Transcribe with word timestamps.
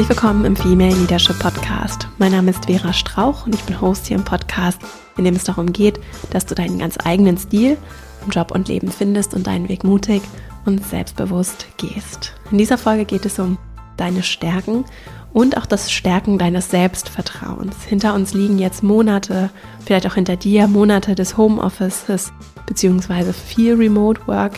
Herzlich 0.00 0.16
willkommen 0.16 0.46
im 0.46 0.56
Female 0.56 0.96
Leadership 0.96 1.38
Podcast. 1.40 2.08
Mein 2.16 2.32
Name 2.32 2.52
ist 2.52 2.64
Vera 2.64 2.90
Strauch 2.90 3.44
und 3.44 3.54
ich 3.54 3.62
bin 3.64 3.82
Host 3.82 4.06
hier 4.06 4.16
im 4.16 4.24
Podcast, 4.24 4.80
in 5.18 5.24
dem 5.24 5.36
es 5.36 5.44
darum 5.44 5.74
geht, 5.74 6.00
dass 6.30 6.46
du 6.46 6.54
deinen 6.54 6.78
ganz 6.78 6.96
eigenen 7.04 7.36
Stil 7.36 7.76
im 8.24 8.30
Job 8.30 8.50
und 8.50 8.68
Leben 8.68 8.90
findest 8.90 9.34
und 9.34 9.46
deinen 9.46 9.68
Weg 9.68 9.84
mutig 9.84 10.22
und 10.64 10.82
selbstbewusst 10.86 11.66
gehst. 11.76 12.32
In 12.50 12.56
dieser 12.56 12.78
Folge 12.78 13.04
geht 13.04 13.26
es 13.26 13.38
um 13.38 13.58
deine 13.98 14.22
Stärken 14.22 14.86
und 15.34 15.58
auch 15.58 15.66
das 15.66 15.92
Stärken 15.92 16.38
deines 16.38 16.70
Selbstvertrauens. 16.70 17.84
Hinter 17.84 18.14
uns 18.14 18.32
liegen 18.32 18.58
jetzt 18.58 18.82
Monate, 18.82 19.50
vielleicht 19.84 20.06
auch 20.06 20.14
hinter 20.14 20.36
dir 20.36 20.66
Monate 20.66 21.14
des 21.14 21.36
Homeoffices 21.36 22.32
beziehungsweise 22.64 23.34
viel 23.34 23.74
Remote 23.74 24.26
Work. 24.26 24.54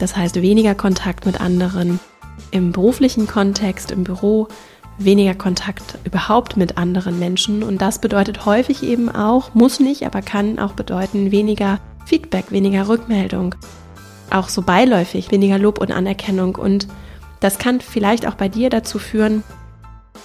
Das 0.00 0.18
heißt 0.18 0.42
weniger 0.42 0.74
Kontakt 0.74 1.24
mit 1.24 1.40
anderen 1.40 1.98
im 2.50 2.72
beruflichen 2.72 3.26
Kontext, 3.26 3.90
im 3.90 4.04
Büro, 4.04 4.48
weniger 4.98 5.34
Kontakt 5.34 5.98
überhaupt 6.04 6.56
mit 6.56 6.78
anderen 6.78 7.18
Menschen. 7.18 7.62
Und 7.62 7.82
das 7.82 8.00
bedeutet 8.00 8.46
häufig 8.46 8.82
eben 8.82 9.08
auch, 9.08 9.54
muss 9.54 9.80
nicht, 9.80 10.04
aber 10.04 10.22
kann 10.22 10.58
auch 10.58 10.72
bedeuten, 10.72 11.30
weniger 11.30 11.80
Feedback, 12.04 12.50
weniger 12.50 12.88
Rückmeldung. 12.88 13.54
Auch 14.30 14.48
so 14.48 14.62
beiläufig, 14.62 15.30
weniger 15.30 15.58
Lob 15.58 15.80
und 15.80 15.92
Anerkennung. 15.92 16.56
Und 16.56 16.88
das 17.40 17.58
kann 17.58 17.80
vielleicht 17.80 18.26
auch 18.26 18.34
bei 18.34 18.48
dir 18.48 18.70
dazu 18.70 18.98
führen, 18.98 19.42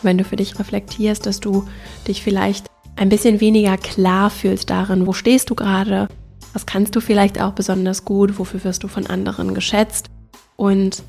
wenn 0.01 0.17
du 0.17 0.23
für 0.23 0.37
dich 0.37 0.57
reflektierst, 0.57 1.25
dass 1.25 1.39
du 1.39 1.67
dich 2.07 2.23
vielleicht 2.23 2.67
ein 2.95 3.09
bisschen 3.09 3.39
weniger 3.39 3.77
klar 3.77 4.29
fühlst 4.29 4.70
darin, 4.70 5.07
wo 5.07 5.13
stehst 5.13 5.49
du 5.49 5.55
gerade, 5.55 6.07
was 6.53 6.65
kannst 6.65 6.96
du 6.96 7.01
vielleicht 7.01 7.41
auch 7.41 7.53
besonders 7.53 8.05
gut, 8.05 8.37
wofür 8.40 8.63
wirst 8.63 8.84
du 8.84 8.87
von 8.87 9.07
anderen 9.07 9.53
geschätzt. 9.53 10.07
Und 10.55 11.03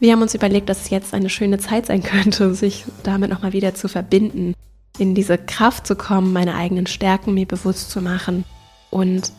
wir 0.00 0.12
haben 0.12 0.22
uns 0.22 0.34
überlegt, 0.34 0.68
dass 0.68 0.82
es 0.82 0.90
jetzt 0.90 1.14
eine 1.14 1.28
schöne 1.28 1.58
Zeit 1.58 1.86
sein 1.86 2.02
könnte, 2.02 2.54
sich 2.54 2.86
damit 3.02 3.30
nochmal 3.30 3.52
wieder 3.52 3.74
zu 3.74 3.88
verbinden, 3.88 4.54
in 4.98 5.14
diese 5.14 5.38
Kraft 5.38 5.86
zu 5.86 5.94
kommen, 5.94 6.32
meine 6.32 6.54
eigenen 6.54 6.86
Stärken 6.86 7.34
mir 7.34 7.46
bewusst 7.46 7.90
zu 7.90 8.00
machen 8.00 8.44
und 8.90 9.32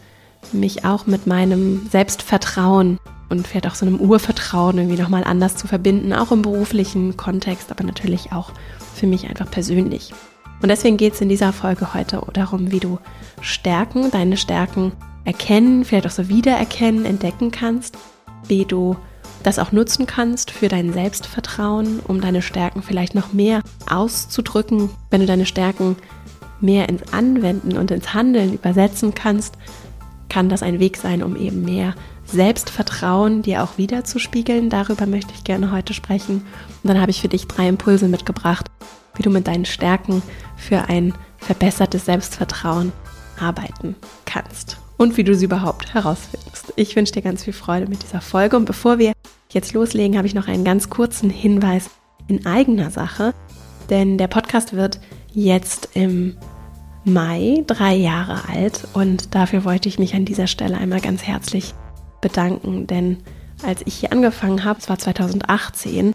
mich 0.53 0.85
auch 0.85 1.05
mit 1.07 1.27
meinem 1.27 1.87
Selbstvertrauen 1.91 2.99
und 3.29 3.47
vielleicht 3.47 3.67
auch 3.67 3.75
so 3.75 3.85
einem 3.85 3.99
Urvertrauen 3.99 4.77
irgendwie 4.77 5.01
nochmal 5.01 5.23
anders 5.23 5.55
zu 5.55 5.67
verbinden, 5.67 6.13
auch 6.13 6.31
im 6.31 6.41
beruflichen 6.41 7.17
Kontext, 7.17 7.71
aber 7.71 7.83
natürlich 7.83 8.31
auch 8.31 8.51
für 8.93 9.07
mich 9.07 9.27
einfach 9.27 9.49
persönlich. 9.49 10.13
Und 10.61 10.69
deswegen 10.69 10.97
geht 10.97 11.13
es 11.13 11.21
in 11.21 11.29
dieser 11.29 11.53
Folge 11.53 11.93
heute 11.93 12.21
darum, 12.33 12.71
wie 12.71 12.79
du 12.79 12.99
Stärken, 13.41 14.11
deine 14.11 14.37
Stärken 14.37 14.91
erkennen, 15.25 15.85
vielleicht 15.85 16.07
auch 16.07 16.11
so 16.11 16.27
wiedererkennen, 16.27 17.05
entdecken 17.05 17.51
kannst, 17.51 17.97
wie 18.47 18.65
du 18.65 18.95
das 19.43 19.59
auch 19.59 19.71
nutzen 19.71 20.05
kannst 20.05 20.51
für 20.51 20.67
dein 20.67 20.93
Selbstvertrauen, 20.93 21.99
um 21.99 22.21
deine 22.21 22.41
Stärken 22.41 22.81
vielleicht 22.83 23.15
noch 23.15 23.33
mehr 23.33 23.61
auszudrücken, 23.89 24.89
wenn 25.09 25.21
du 25.21 25.27
deine 25.27 25.45
Stärken 25.45 25.95
mehr 26.59 26.89
ins 26.89 27.11
Anwenden 27.11 27.77
und 27.77 27.91
ins 27.91 28.13
Handeln 28.13 28.53
übersetzen 28.53 29.15
kannst, 29.15 29.55
kann 30.29 30.49
das 30.49 30.63
ein 30.63 30.79
Weg 30.79 30.97
sein, 30.97 31.23
um 31.23 31.35
eben 31.35 31.63
mehr 31.63 31.95
Selbstvertrauen 32.25 33.41
dir 33.41 33.63
auch 33.63 33.77
wiederzuspiegeln. 33.77 34.69
Darüber 34.69 35.05
möchte 35.05 35.33
ich 35.33 35.43
gerne 35.43 35.71
heute 35.71 35.93
sprechen. 35.93 36.45
Und 36.83 36.87
dann 36.87 37.01
habe 37.01 37.11
ich 37.11 37.21
für 37.21 37.27
dich 37.27 37.47
drei 37.47 37.67
Impulse 37.67 38.07
mitgebracht, 38.07 38.67
wie 39.15 39.23
du 39.23 39.29
mit 39.29 39.47
deinen 39.47 39.65
Stärken 39.65 40.21
für 40.55 40.87
ein 40.87 41.13
verbessertes 41.39 42.05
Selbstvertrauen 42.05 42.93
arbeiten 43.39 43.95
kannst 44.25 44.77
und 45.01 45.17
wie 45.17 45.23
du 45.23 45.33
sie 45.33 45.45
überhaupt 45.45 45.95
herausfindest. 45.95 46.73
Ich 46.75 46.95
wünsche 46.95 47.13
dir 47.13 47.23
ganz 47.23 47.43
viel 47.43 47.53
Freude 47.53 47.87
mit 47.87 48.03
dieser 48.03 48.21
Folge. 48.21 48.55
Und 48.55 48.65
bevor 48.65 48.99
wir 48.99 49.13
jetzt 49.49 49.73
loslegen, 49.73 50.15
habe 50.15 50.27
ich 50.27 50.35
noch 50.35 50.47
einen 50.47 50.63
ganz 50.63 50.91
kurzen 50.91 51.31
Hinweis 51.31 51.89
in 52.27 52.45
eigener 52.45 52.91
Sache, 52.91 53.33
denn 53.89 54.19
der 54.19 54.27
Podcast 54.27 54.73
wird 54.73 54.99
jetzt 55.33 55.89
im 55.95 56.37
Mai 57.03 57.63
drei 57.65 57.95
Jahre 57.95 58.47
alt. 58.47 58.87
Und 58.93 59.33
dafür 59.33 59.65
wollte 59.65 59.89
ich 59.89 59.97
mich 59.97 60.13
an 60.13 60.23
dieser 60.23 60.45
Stelle 60.45 60.77
einmal 60.77 61.01
ganz 61.01 61.23
herzlich 61.23 61.73
bedanken, 62.21 62.85
denn 62.85 63.23
als 63.65 63.81
ich 63.85 63.95
hier 63.95 64.11
angefangen 64.11 64.63
habe, 64.63 64.79
es 64.79 64.87
war 64.87 64.99
2018, 64.99 66.13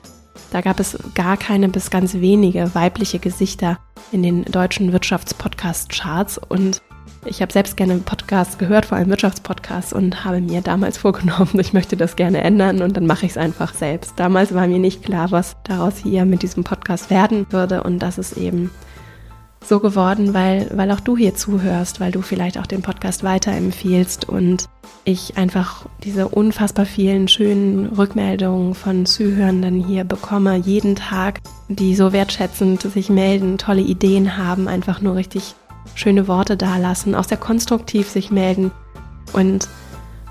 da 0.53 0.61
gab 0.61 0.79
es 0.79 0.97
gar 1.15 1.37
keine 1.37 1.69
bis 1.69 1.91
ganz 1.91 2.15
wenige 2.15 2.73
weibliche 2.77 3.19
Gesichter 3.19 3.81
in 4.13 4.23
den 4.23 4.45
deutschen 4.45 4.93
Wirtschaftspodcast-Charts. 4.93 6.39
Und 6.39 6.83
ich 7.27 7.43
habe 7.43 7.53
selbst 7.53 7.77
gerne 7.77 7.99
Podcasts 7.99 8.59
gehört, 8.59 8.87
vor 8.87 8.99
allem 8.99 9.11
Wirtschaftspodcasts 9.11 9.93
und 9.93 10.25
habe 10.25 10.41
mir 10.41 10.61
damals 10.61 10.99
vorgenommen, 11.07 11.59
ich 11.59 11.73
möchte 11.73 11.97
das 11.97 12.17
gerne 12.17 12.43
ändern 12.43 12.83
und 12.83 12.97
dann 12.97 13.07
mache 13.07 13.27
ich 13.27 13.33
es 13.33 13.39
einfach 13.39 13.75
selbst. 13.75 14.15
Damals 14.17 14.55
war 14.55 14.67
mir 14.67 14.79
nicht 14.79 15.03
klar, 15.03 15.31
was 15.31 15.57
daraus 15.65 15.99
hier 15.99 16.25
mit 16.25 16.43
diesem 16.43 16.65
Podcast 16.65 17.11
werden 17.11 17.47
würde 17.51 17.83
und 17.83 17.99
das 17.99 18.19
ist 18.19 18.37
eben 18.37 18.71
so 19.63 19.81
geworden, 19.81 20.33
weil, 20.33 20.71
weil 20.75 20.93
auch 20.93 21.01
du 21.01 21.17
hier 21.17 21.35
zuhörst, 21.35 21.99
weil 21.99 22.13
du 22.13 22.23
vielleicht 22.23 22.57
auch 22.59 22.67
den 22.67 22.83
Podcast 22.83 23.25
weiterempfiehlst 23.25 24.29
und 24.29 24.69
ich 25.05 25.37
einfach 25.37 25.87
diese 26.05 26.29
unfassbar 26.29 26.87
vielen 26.87 27.27
schönen 27.27 27.87
Rückmeldungen 27.87 28.75
von 28.75 29.07
Zuhörenden 29.07 29.83
hier 29.83 30.05
bekomme, 30.05 30.57
jeden 30.57 30.95
Tag, 30.95 31.41
die 31.69 31.97
so 31.97 32.13
wertschätzend 32.13 32.83
sich 32.83 33.11
melden, 33.11 33.59
tolle 33.59 33.83
Ideen 33.83 34.37
haben, 34.37 34.69
einfach 34.69 35.01
nur 35.01 35.17
richtig 35.17 35.57
schöne 35.95 36.29
Worte 36.29 36.57
dalassen, 36.57 37.15
auch 37.15 37.25
sehr 37.25 37.37
konstruktiv 37.37 38.09
sich 38.09 38.31
melden. 38.31 38.71
Und 39.33 39.69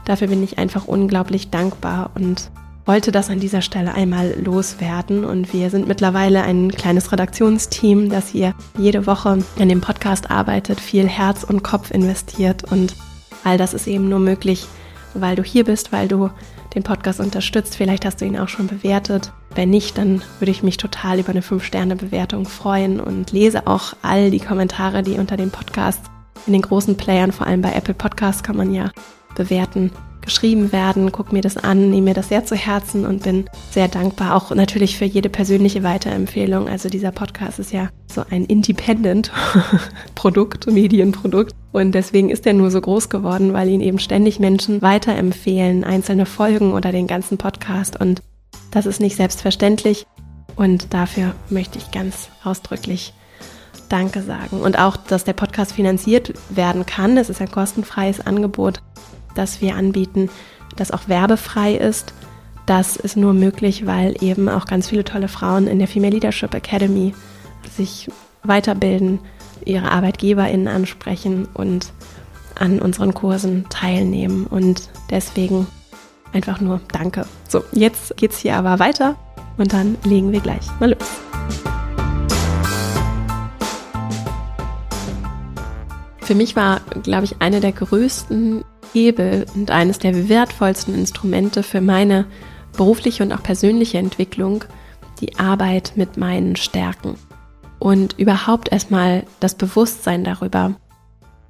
dafür 0.06 0.28
bin 0.28 0.44
ich 0.44 0.58
einfach 0.58 0.86
unglaublich 0.86 1.50
dankbar 1.50 2.12
und 2.16 2.52
wollte 2.86 3.12
das 3.12 3.30
an 3.30 3.40
dieser 3.40 3.62
Stelle 3.62 3.94
einmal 3.94 4.36
loswerden. 4.40 5.26
Und 5.26 5.54
wir 5.54 5.70
sind 5.70 5.88
mittlerweile 5.88 6.44
ein 6.44 6.72
kleines 6.72 7.12
Redaktionsteam, 7.12 8.10
das 8.10 8.30
hier 8.30 8.54
jede 8.78 9.08
Woche 9.08 9.40
an 9.60 9.70
dem 9.70 9.82
Podcast 9.82 10.30
arbeitet, 10.30 10.80
viel 10.80 11.08
Herz 11.08 11.44
und 11.44 11.64
Kopf 11.64 11.92
investiert. 11.92 12.64
Und 12.72 12.96
all 13.44 13.58
das 13.58 13.74
ist 13.74 13.88
eben 13.88 14.08
nur 14.08 14.20
möglich, 14.20 14.68
weil 15.14 15.36
du 15.36 15.44
hier 15.44 15.64
bist, 15.64 15.92
weil 15.92 16.08
du 16.08 16.30
den 16.76 16.84
Podcast 16.84 17.20
unterstützt. 17.20 17.76
Vielleicht 17.76 18.06
hast 18.06 18.22
du 18.22 18.26
ihn 18.26 18.38
auch 18.38 18.50
schon 18.50 18.68
bewertet. 18.68 19.32
Wenn 19.56 19.70
nicht, 19.70 19.98
dann 19.98 20.22
würde 20.40 20.52
ich 20.52 20.64
mich 20.64 20.76
total 20.76 21.20
über 21.20 21.30
eine 21.30 21.42
5-Sterne-Bewertung 21.42 22.46
freuen 22.46 23.00
und 23.00 23.32
lese 23.32 23.68
auch 23.68 23.94
all 24.02 24.30
die 24.30 24.42
Kommentare, 24.42 25.02
die 25.02 25.18
unter 25.18 25.38
dem 25.38 25.50
Podcast 25.50 26.02
in 26.46 26.54
den 26.54 26.62
großen 26.62 26.98
Playern, 26.98 27.32
vor 27.32 27.48
allem 27.48 27.62
bei 27.62 27.72
Apple 27.72 27.94
Podcasts, 27.94 28.44
kann 28.44 28.58
man 28.58 28.74
ja 28.74 28.92
bewerten 29.36 29.92
geschrieben 30.22 30.72
werden, 30.72 31.12
guck 31.12 31.32
mir 31.32 31.42
das 31.42 31.56
an, 31.56 31.92
nehme 31.92 32.10
mir 32.10 32.16
das 32.16 32.30
sehr 32.30 32.46
zu 32.46 32.56
Herzen 32.56 33.06
und 33.06 33.24
bin 33.24 33.46
sehr 33.72 33.88
dankbar. 33.88 34.36
Auch 34.36 34.52
natürlich 34.52 34.98
für 34.98 35.06
jede 35.06 35.30
persönliche 35.30 35.84
Weiterempfehlung. 35.84 36.68
Also 36.68 36.90
dieser 36.90 37.12
Podcast 37.12 37.60
ist 37.60 37.72
ja 37.72 37.90
so 38.12 38.24
ein 38.30 38.46
Independent-Produkt, 38.46 40.68
Medienprodukt. 40.72 41.54
Und 41.72 41.94
deswegen 41.94 42.30
ist 42.30 42.48
er 42.48 42.54
nur 42.54 42.72
so 42.72 42.82
groß 42.82 43.10
geworden, 43.10 43.54
weil 43.54 43.70
ihn 43.70 43.82
eben 43.82 44.00
ständig 44.00 44.40
Menschen 44.40 44.82
weiterempfehlen, 44.82 45.84
einzelne 45.84 46.26
Folgen 46.26 46.74
oder 46.74 46.92
den 46.92 47.08
ganzen 47.08 47.38
Podcast. 47.38 48.00
Und 48.00 48.22
das 48.76 48.86
ist 48.86 49.02
nicht 49.02 49.16
selbstverständlich. 49.16 50.06
Und 50.56 50.94
dafür 50.94 51.34
möchte 51.50 51.80
ich 51.80 51.90
ganz 51.90 52.30
ausdrücklich 52.44 53.14
Danke 53.90 54.22
sagen. 54.22 54.62
Und 54.62 54.78
auch, 54.78 54.96
dass 54.98 55.24
der 55.24 55.34
Podcast 55.34 55.74
finanziert 55.74 56.34
werden 56.50 56.86
kann. 56.86 57.18
Es 57.18 57.30
ist 57.30 57.42
ein 57.42 57.52
kostenfreies 57.52 58.26
Angebot 58.26 58.82
das 59.36 59.62
wir 59.62 59.76
anbieten, 59.76 60.30
das 60.76 60.92
auch 60.92 61.08
werbefrei 61.08 61.76
ist. 61.76 62.14
Das 62.66 62.96
ist 62.96 63.16
nur 63.16 63.34
möglich, 63.34 63.86
weil 63.86 64.16
eben 64.22 64.50
auch 64.50 64.66
ganz 64.66 64.90
viele 64.90 65.04
tolle 65.04 65.28
Frauen 65.28 65.68
in 65.68 65.78
der 65.78 65.88
Female 65.88 66.14
Leadership 66.14 66.54
Academy 66.56 67.14
sich 67.78 68.10
weiterbilden, 68.42 69.20
ihre 69.64 69.92
ArbeitgeberInnen 69.92 70.68
ansprechen 70.68 71.48
und 71.54 71.92
an 72.56 72.80
unseren 72.80 73.14
Kursen 73.14 73.66
teilnehmen. 73.70 74.48
Und 74.48 74.90
deswegen 75.12 75.68
einfach 76.34 76.60
nur 76.62 76.82
Danke. 76.92 77.26
So, 77.48 77.64
jetzt 77.72 78.18
geht's 78.18 78.40
hier 78.40 78.56
aber 78.56 78.80
weiter 78.80 79.16
und 79.58 79.74
dann 79.74 79.98
legen 80.04 80.32
wir 80.32 80.40
gleich 80.40 80.68
mal 80.80 80.92
los. 80.92 81.08
Für 86.20 86.36
mich 86.36 86.56
war, 86.56 86.82
glaube 87.04 87.26
ich, 87.26 87.36
eine 87.40 87.60
der 87.60 87.72
größten 87.72 88.64
Hebel 88.94 89.46
und 89.54 89.70
eines 89.70 90.00
der 90.00 90.28
wertvollsten 90.28 90.96
Instrumente 90.96 91.62
für 91.62 91.82
meine 91.82 92.26
berufliche 92.76 93.24
und 93.24 93.32
auch 93.32 93.44
persönliche 93.44 94.00
Entwicklung 94.00 94.66
die 95.22 95.38
Arbeit 95.38 95.94
mit 95.96 96.18
meinen 96.18 96.56
Stärken 96.56 97.16
und 97.80 98.18
überhaupt 98.18 98.72
erstmal 98.72 99.24
das 99.40 99.56
Bewusstsein 99.56 100.24
darüber, 100.24 100.74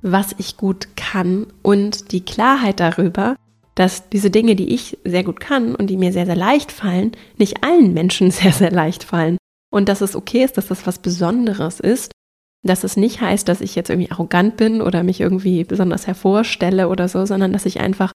was 0.01 0.35
ich 0.37 0.57
gut 0.57 0.89
kann 0.95 1.47
und 1.61 2.11
die 2.11 2.25
Klarheit 2.25 2.79
darüber, 2.79 3.35
dass 3.75 4.09
diese 4.09 4.31
Dinge, 4.31 4.55
die 4.55 4.73
ich 4.73 4.97
sehr 5.03 5.23
gut 5.23 5.39
kann 5.39 5.75
und 5.75 5.87
die 5.87 5.97
mir 5.97 6.13
sehr, 6.13 6.25
sehr 6.25 6.35
leicht 6.35 6.71
fallen, 6.71 7.11
nicht 7.37 7.63
allen 7.63 7.93
Menschen 7.93 8.31
sehr, 8.31 8.51
sehr 8.51 8.71
leicht 8.71 9.03
fallen. 9.03 9.37
Und 9.71 9.89
dass 9.89 10.01
es 10.01 10.15
okay 10.15 10.43
ist, 10.43 10.57
dass 10.57 10.67
das 10.67 10.87
was 10.87 10.99
Besonderes 10.99 11.79
ist 11.79 12.11
dass 12.65 12.83
es 12.83 12.97
nicht 12.97 13.21
heißt, 13.21 13.47
dass 13.47 13.61
ich 13.61 13.75
jetzt 13.75 13.89
irgendwie 13.89 14.11
arrogant 14.11 14.57
bin 14.57 14.81
oder 14.81 15.03
mich 15.03 15.21
irgendwie 15.21 15.63
besonders 15.63 16.07
hervorstelle 16.07 16.89
oder 16.89 17.07
so, 17.07 17.25
sondern 17.25 17.53
dass 17.53 17.65
ich 17.67 17.79
einfach 17.79 18.11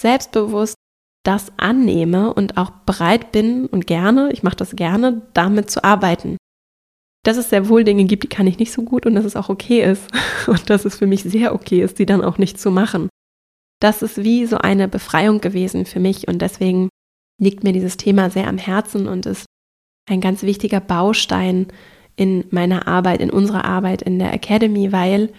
selbstbewusst 0.00 0.74
das 1.22 1.52
annehme 1.58 2.32
und 2.32 2.56
auch 2.56 2.70
bereit 2.70 3.30
bin 3.30 3.66
und 3.66 3.86
gerne, 3.86 4.30
ich 4.32 4.42
mache 4.42 4.56
das 4.56 4.74
gerne, 4.74 5.22
damit 5.34 5.70
zu 5.70 5.84
arbeiten. 5.84 6.38
dass 7.22 7.36
es 7.36 7.50
sehr 7.50 7.68
wohl 7.68 7.84
Dinge 7.84 8.04
gibt, 8.04 8.22
die 8.22 8.28
kann 8.28 8.46
ich 8.46 8.58
nicht 8.58 8.72
so 8.72 8.80
gut 8.80 9.04
und 9.04 9.14
dass 9.14 9.26
es 9.26 9.36
auch 9.36 9.50
okay 9.50 9.82
ist 9.82 10.10
und 10.46 10.70
dass 10.70 10.86
es 10.86 10.96
für 10.96 11.06
mich 11.06 11.22
sehr 11.22 11.54
okay 11.54 11.82
ist, 11.82 11.98
die 11.98 12.06
dann 12.06 12.24
auch 12.24 12.38
nicht 12.38 12.58
zu 12.58 12.70
machen. 12.70 13.10
Das 13.80 14.02
ist 14.02 14.22
wie 14.22 14.46
so 14.46 14.58
eine 14.58 14.88
Befreiung 14.88 15.40
gewesen 15.40 15.86
für 15.86 16.00
mich 16.00 16.28
und 16.28 16.40
deswegen 16.40 16.88
liegt 17.40 17.64
mir 17.64 17.72
dieses 17.72 17.96
Thema 17.96 18.30
sehr 18.30 18.46
am 18.46 18.58
Herzen 18.58 19.08
und 19.08 19.26
ist 19.26 19.46
ein 20.08 20.20
ganz 20.20 20.42
wichtiger 20.42 20.80
Baustein 20.80 21.68
in 22.16 22.44
meiner 22.50 22.86
Arbeit, 22.86 23.20
in 23.20 23.30
unserer 23.30 23.64
Arbeit 23.64 24.02
in 24.02 24.18
der 24.18 24.34
Academy, 24.34 24.92
weil 24.92 25.32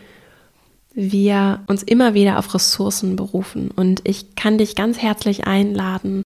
wir 0.93 1.63
uns 1.67 1.83
immer 1.83 2.15
wieder 2.15 2.39
auf 2.39 2.53
Ressourcen 2.53 3.15
berufen. 3.15 3.69
Und 3.69 4.01
ich 4.03 4.35
kann 4.35 4.57
dich 4.57 4.75
ganz 4.75 4.97
herzlich 4.97 5.45
einladen, 5.45 6.23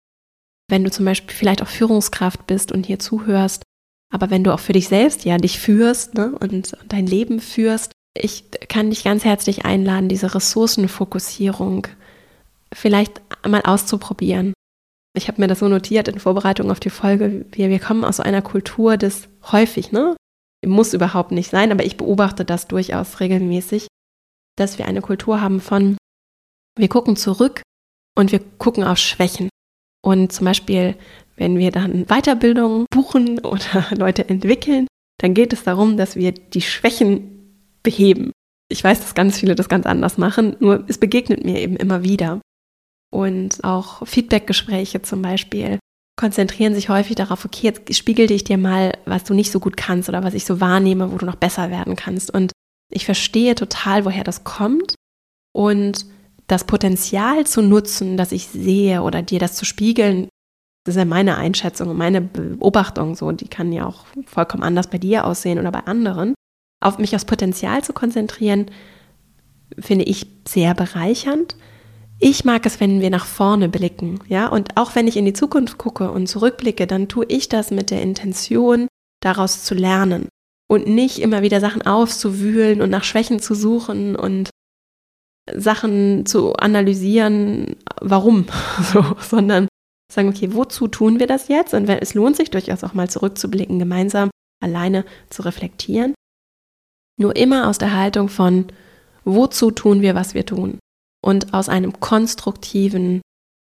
wenn 0.69 0.83
du 0.83 0.91
zum 0.91 1.05
Beispiel 1.05 1.35
vielleicht 1.35 1.61
auch 1.61 1.67
Führungskraft 1.67 2.45
bist 2.47 2.71
und 2.71 2.85
hier 2.85 2.99
zuhörst, 2.99 3.63
aber 4.11 4.29
wenn 4.29 4.43
du 4.43 4.53
auch 4.53 4.59
für 4.59 4.73
dich 4.73 4.87
selbst 4.87 5.25
ja 5.25 5.37
dich 5.37 5.59
führst 5.59 6.13
ne, 6.13 6.37
und 6.39 6.77
dein 6.87 7.07
Leben 7.07 7.39
führst, 7.39 7.91
ich 8.15 8.45
kann 8.69 8.91
dich 8.91 9.03
ganz 9.03 9.25
herzlich 9.25 9.65
einladen, 9.65 10.07
diese 10.07 10.35
Ressourcenfokussierung 10.35 11.87
vielleicht 12.73 13.21
mal 13.47 13.61
auszuprobieren. 13.61 14.53
Ich 15.15 15.27
habe 15.27 15.41
mir 15.41 15.47
das 15.47 15.59
so 15.59 15.67
notiert 15.67 16.07
in 16.07 16.19
Vorbereitung 16.19 16.71
auf 16.71 16.79
die 16.79 16.89
Folge. 16.89 17.45
Wir, 17.51 17.69
wir 17.69 17.79
kommen 17.79 18.03
aus 18.03 18.19
einer 18.19 18.41
Kultur 18.41 18.97
des 18.97 19.29
häufig, 19.51 19.91
ne? 19.91 20.15
Muss 20.65 20.93
überhaupt 20.93 21.31
nicht 21.31 21.49
sein, 21.49 21.71
aber 21.71 21.85
ich 21.85 21.97
beobachte 21.97 22.45
das 22.45 22.67
durchaus 22.67 23.19
regelmäßig, 23.19 23.87
dass 24.57 24.77
wir 24.77 24.85
eine 24.85 25.01
Kultur 25.01 25.41
haben 25.41 25.59
von, 25.59 25.97
wir 26.77 26.87
gucken 26.87 27.15
zurück 27.15 27.61
und 28.17 28.31
wir 28.31 28.39
gucken 28.39 28.83
auf 28.83 28.97
Schwächen. 28.97 29.49
Und 30.01 30.31
zum 30.31 30.45
Beispiel, 30.45 30.95
wenn 31.35 31.57
wir 31.57 31.71
dann 31.71 32.05
Weiterbildung 32.05 32.85
buchen 32.89 33.39
oder 33.45 33.87
Leute 33.95 34.27
entwickeln, 34.29 34.87
dann 35.19 35.33
geht 35.33 35.53
es 35.53 35.63
darum, 35.63 35.97
dass 35.97 36.15
wir 36.15 36.31
die 36.31 36.61
Schwächen 36.61 37.77
beheben. 37.83 38.31
Ich 38.69 38.83
weiß, 38.83 38.99
dass 38.99 39.13
ganz 39.13 39.37
viele 39.37 39.55
das 39.55 39.69
ganz 39.69 39.85
anders 39.85 40.17
machen, 40.17 40.55
nur 40.59 40.85
es 40.87 40.97
begegnet 40.97 41.43
mir 41.43 41.59
eben 41.59 41.75
immer 41.75 42.03
wieder. 42.03 42.41
Und 43.13 43.63
auch 43.63 44.07
Feedbackgespräche 44.07 45.03
zum 45.03 45.21
Beispiel 45.21 45.77
konzentrieren 46.19 46.73
sich 46.73 46.89
häufig 46.89 47.15
darauf, 47.15 47.45
okay, 47.45 47.67
jetzt 47.67 47.95
spiegelte 47.95 48.33
ich 48.33 48.43
dir 48.43 48.57
mal, 48.57 48.97
was 49.05 49.23
du 49.23 49.35
nicht 49.35 49.51
so 49.51 49.59
gut 49.59 49.77
kannst 49.77 50.09
oder 50.09 50.23
was 50.23 50.33
ich 50.33 50.45
so 50.45 50.59
wahrnehme, 50.59 51.11
wo 51.11 51.17
du 51.17 51.27
noch 51.27 51.35
besser 51.35 51.69
werden 51.69 51.95
kannst. 51.95 52.33
Und 52.33 52.51
ich 52.91 53.05
verstehe 53.05 53.53
total, 53.53 54.05
woher 54.05 54.23
das 54.23 54.43
kommt 54.43 54.95
und 55.55 56.07
das 56.47 56.63
Potenzial 56.63 57.45
zu 57.45 57.61
nutzen, 57.61 58.17
das 58.17 58.31
ich 58.31 58.47
sehe 58.47 59.03
oder 59.03 59.21
dir 59.21 59.37
das 59.37 59.53
zu 59.53 59.65
spiegeln, 59.65 60.27
das 60.83 60.95
ist 60.95 60.99
ja 60.99 61.05
meine 61.05 61.37
Einschätzung 61.37 61.89
und 61.89 61.97
meine 61.97 62.19
Beobachtung 62.19 63.15
so, 63.15 63.31
die 63.31 63.47
kann 63.47 63.71
ja 63.71 63.85
auch 63.85 64.05
vollkommen 64.25 64.63
anders 64.63 64.89
bei 64.89 64.97
dir 64.97 65.25
aussehen 65.25 65.59
oder 65.59 65.71
bei 65.71 65.85
anderen. 65.85 66.33
Auf 66.83 66.97
mich 66.97 67.13
aufs 67.13 67.25
Potenzial 67.25 67.83
zu 67.83 67.93
konzentrieren, 67.93 68.71
finde 69.77 70.05
ich 70.05 70.25
sehr 70.47 70.73
bereichernd. 70.73 71.55
Ich 72.25 72.45
mag 72.45 72.65
es, 72.65 72.79
wenn 72.79 73.01
wir 73.01 73.09
nach 73.09 73.25
vorne 73.25 73.67
blicken, 73.67 74.21
ja, 74.29 74.47
und 74.47 74.77
auch 74.77 74.95
wenn 74.95 75.09
ich 75.09 75.17
in 75.17 75.25
die 75.25 75.33
Zukunft 75.33 75.77
gucke 75.77 76.09
und 76.09 76.27
zurückblicke, 76.27 76.87
dann 76.87 77.09
tue 77.09 77.25
ich 77.27 77.49
das 77.49 77.69
mit 77.69 77.91
der 77.91 78.01
Intention, 78.01 78.87
daraus 79.19 79.65
zu 79.65 79.75
lernen 79.75 80.29
und 80.69 80.87
nicht 80.87 81.19
immer 81.19 81.41
wieder 81.41 81.59
Sachen 81.59 81.81
aufzuwühlen 81.81 82.81
und 82.81 82.89
nach 82.91 83.03
Schwächen 83.03 83.41
zu 83.41 83.55
suchen 83.55 84.15
und 84.15 84.51
Sachen 85.53 86.25
zu 86.25 86.53
analysieren, 86.53 87.75
warum, 87.99 88.45
so, 88.93 89.03
sondern 89.19 89.67
sagen, 90.09 90.29
okay, 90.29 90.53
wozu 90.53 90.87
tun 90.87 91.19
wir 91.19 91.27
das 91.27 91.49
jetzt? 91.49 91.73
Und 91.73 91.89
es 91.89 92.13
lohnt 92.13 92.37
sich 92.37 92.49
durchaus 92.49 92.85
auch 92.85 92.93
mal 92.93 93.09
zurückzublicken, 93.09 93.79
gemeinsam 93.79 94.29
alleine 94.63 95.03
zu 95.29 95.41
reflektieren. 95.41 96.13
Nur 97.19 97.35
immer 97.35 97.67
aus 97.67 97.79
der 97.79 97.93
Haltung 97.93 98.29
von, 98.29 98.67
wozu 99.25 99.71
tun 99.71 100.01
wir, 100.01 100.15
was 100.15 100.33
wir 100.33 100.45
tun? 100.45 100.79
Und 101.23 101.53
aus 101.53 101.69
einem 101.69 101.99
konstruktiven 101.99 103.21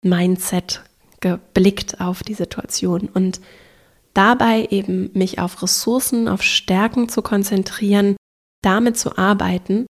Mindset 0.03 0.81
geblickt 1.19 2.01
auf 2.01 2.23
die 2.23 2.33
Situation. 2.33 3.09
Und 3.13 3.39
dabei 4.13 4.67
eben 4.71 5.11
mich 5.13 5.39
auf 5.39 5.61
Ressourcen, 5.61 6.27
auf 6.27 6.41
Stärken 6.41 7.09
zu 7.09 7.21
konzentrieren, 7.21 8.15
damit 8.63 8.97
zu 8.97 9.17
arbeiten, 9.17 9.85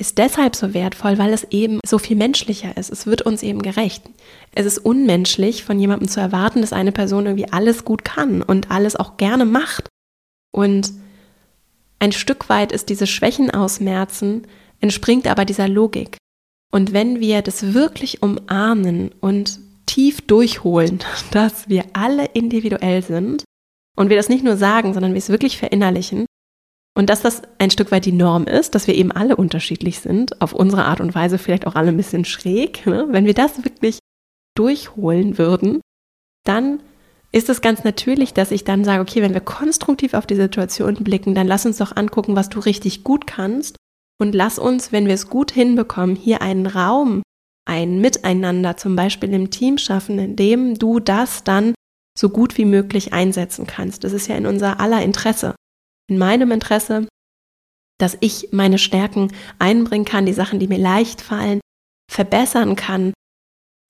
ist 0.00 0.16
deshalb 0.18 0.56
so 0.56 0.72
wertvoll, 0.72 1.18
weil 1.18 1.32
es 1.32 1.44
eben 1.50 1.78
so 1.86 1.98
viel 1.98 2.16
menschlicher 2.16 2.76
ist. 2.76 2.90
Es 2.90 3.06
wird 3.06 3.22
uns 3.22 3.42
eben 3.42 3.60
gerecht. 3.60 4.02
Es 4.52 4.64
ist 4.64 4.78
unmenschlich, 4.78 5.62
von 5.62 5.78
jemandem 5.78 6.08
zu 6.08 6.20
erwarten, 6.20 6.62
dass 6.62 6.72
eine 6.72 6.90
Person 6.90 7.26
irgendwie 7.26 7.52
alles 7.52 7.84
gut 7.84 8.04
kann 8.04 8.42
und 8.42 8.70
alles 8.70 8.96
auch 8.96 9.18
gerne 9.18 9.44
macht. 9.44 9.88
Und 10.52 10.90
ein 11.98 12.12
Stück 12.12 12.48
weit 12.48 12.72
ist 12.72 12.88
diese 12.88 13.06
Schwächen 13.06 13.50
ausmerzen, 13.50 14.46
entspringt 14.80 15.26
aber 15.26 15.44
dieser 15.44 15.68
Logik. 15.68 16.16
Und 16.70 16.92
wenn 16.92 17.20
wir 17.20 17.42
das 17.42 17.74
wirklich 17.74 18.22
umarmen 18.22 19.10
und 19.20 19.58
tief 19.86 20.20
durchholen, 20.20 21.00
dass 21.32 21.68
wir 21.68 21.84
alle 21.92 22.26
individuell 22.26 23.02
sind 23.02 23.44
und 23.96 24.08
wir 24.08 24.16
das 24.16 24.28
nicht 24.28 24.44
nur 24.44 24.56
sagen, 24.56 24.94
sondern 24.94 25.12
wir 25.12 25.18
es 25.18 25.28
wirklich 25.28 25.58
verinnerlichen 25.58 26.26
und 26.96 27.10
dass 27.10 27.22
das 27.22 27.42
ein 27.58 27.70
Stück 27.70 27.90
weit 27.92 28.04
die 28.04 28.12
Norm 28.12 28.44
ist, 28.44 28.74
dass 28.74 28.86
wir 28.86 28.94
eben 28.94 29.12
alle 29.12 29.36
unterschiedlich 29.36 30.00
sind, 30.00 30.40
auf 30.40 30.52
unsere 30.52 30.84
Art 30.84 31.00
und 31.00 31.14
Weise 31.14 31.38
vielleicht 31.38 31.66
auch 31.66 31.74
alle 31.74 31.88
ein 31.88 31.96
bisschen 31.96 32.24
schräg, 32.24 32.86
ne? 32.86 33.06
wenn 33.10 33.26
wir 33.26 33.34
das 33.34 33.64
wirklich 33.64 33.98
durchholen 34.56 35.38
würden, 35.38 35.80
dann 36.44 36.80
ist 37.32 37.48
es 37.48 37.60
ganz 37.60 37.84
natürlich, 37.84 38.34
dass 38.34 38.50
ich 38.50 38.64
dann 38.64 38.84
sage, 38.84 39.02
okay, 39.02 39.22
wenn 39.22 39.34
wir 39.34 39.40
konstruktiv 39.40 40.14
auf 40.14 40.26
die 40.26 40.34
Situation 40.34 40.94
blicken, 40.94 41.34
dann 41.34 41.46
lass 41.46 41.64
uns 41.64 41.78
doch 41.78 41.94
angucken, 41.94 42.34
was 42.34 42.48
du 42.48 42.58
richtig 42.58 43.04
gut 43.04 43.26
kannst 43.26 43.76
und 44.20 44.34
lass 44.34 44.58
uns, 44.58 44.92
wenn 44.92 45.06
wir 45.06 45.14
es 45.14 45.28
gut 45.28 45.50
hinbekommen, 45.50 46.14
hier 46.14 46.42
einen 46.42 46.66
Raum 46.66 47.22
ein 47.68 48.00
Miteinander 48.00 48.76
zum 48.76 48.96
Beispiel 48.96 49.32
im 49.32 49.50
Team 49.50 49.78
schaffen, 49.78 50.18
in 50.18 50.36
dem 50.36 50.78
du 50.78 50.98
das 51.00 51.44
dann 51.44 51.74
so 52.18 52.28
gut 52.28 52.58
wie 52.58 52.64
möglich 52.64 53.12
einsetzen 53.12 53.66
kannst. 53.66 54.04
Das 54.04 54.12
ist 54.12 54.26
ja 54.26 54.36
in 54.36 54.46
unser 54.46 54.80
aller 54.80 55.02
Interesse. 55.02 55.54
In 56.08 56.18
meinem 56.18 56.50
Interesse, 56.50 57.06
dass 57.98 58.18
ich 58.20 58.48
meine 58.52 58.78
Stärken 58.78 59.32
einbringen 59.58 60.04
kann, 60.04 60.26
die 60.26 60.32
Sachen, 60.32 60.58
die 60.58 60.68
mir 60.68 60.78
leicht 60.78 61.20
fallen, 61.20 61.60
verbessern 62.10 62.76
kann, 62.76 63.12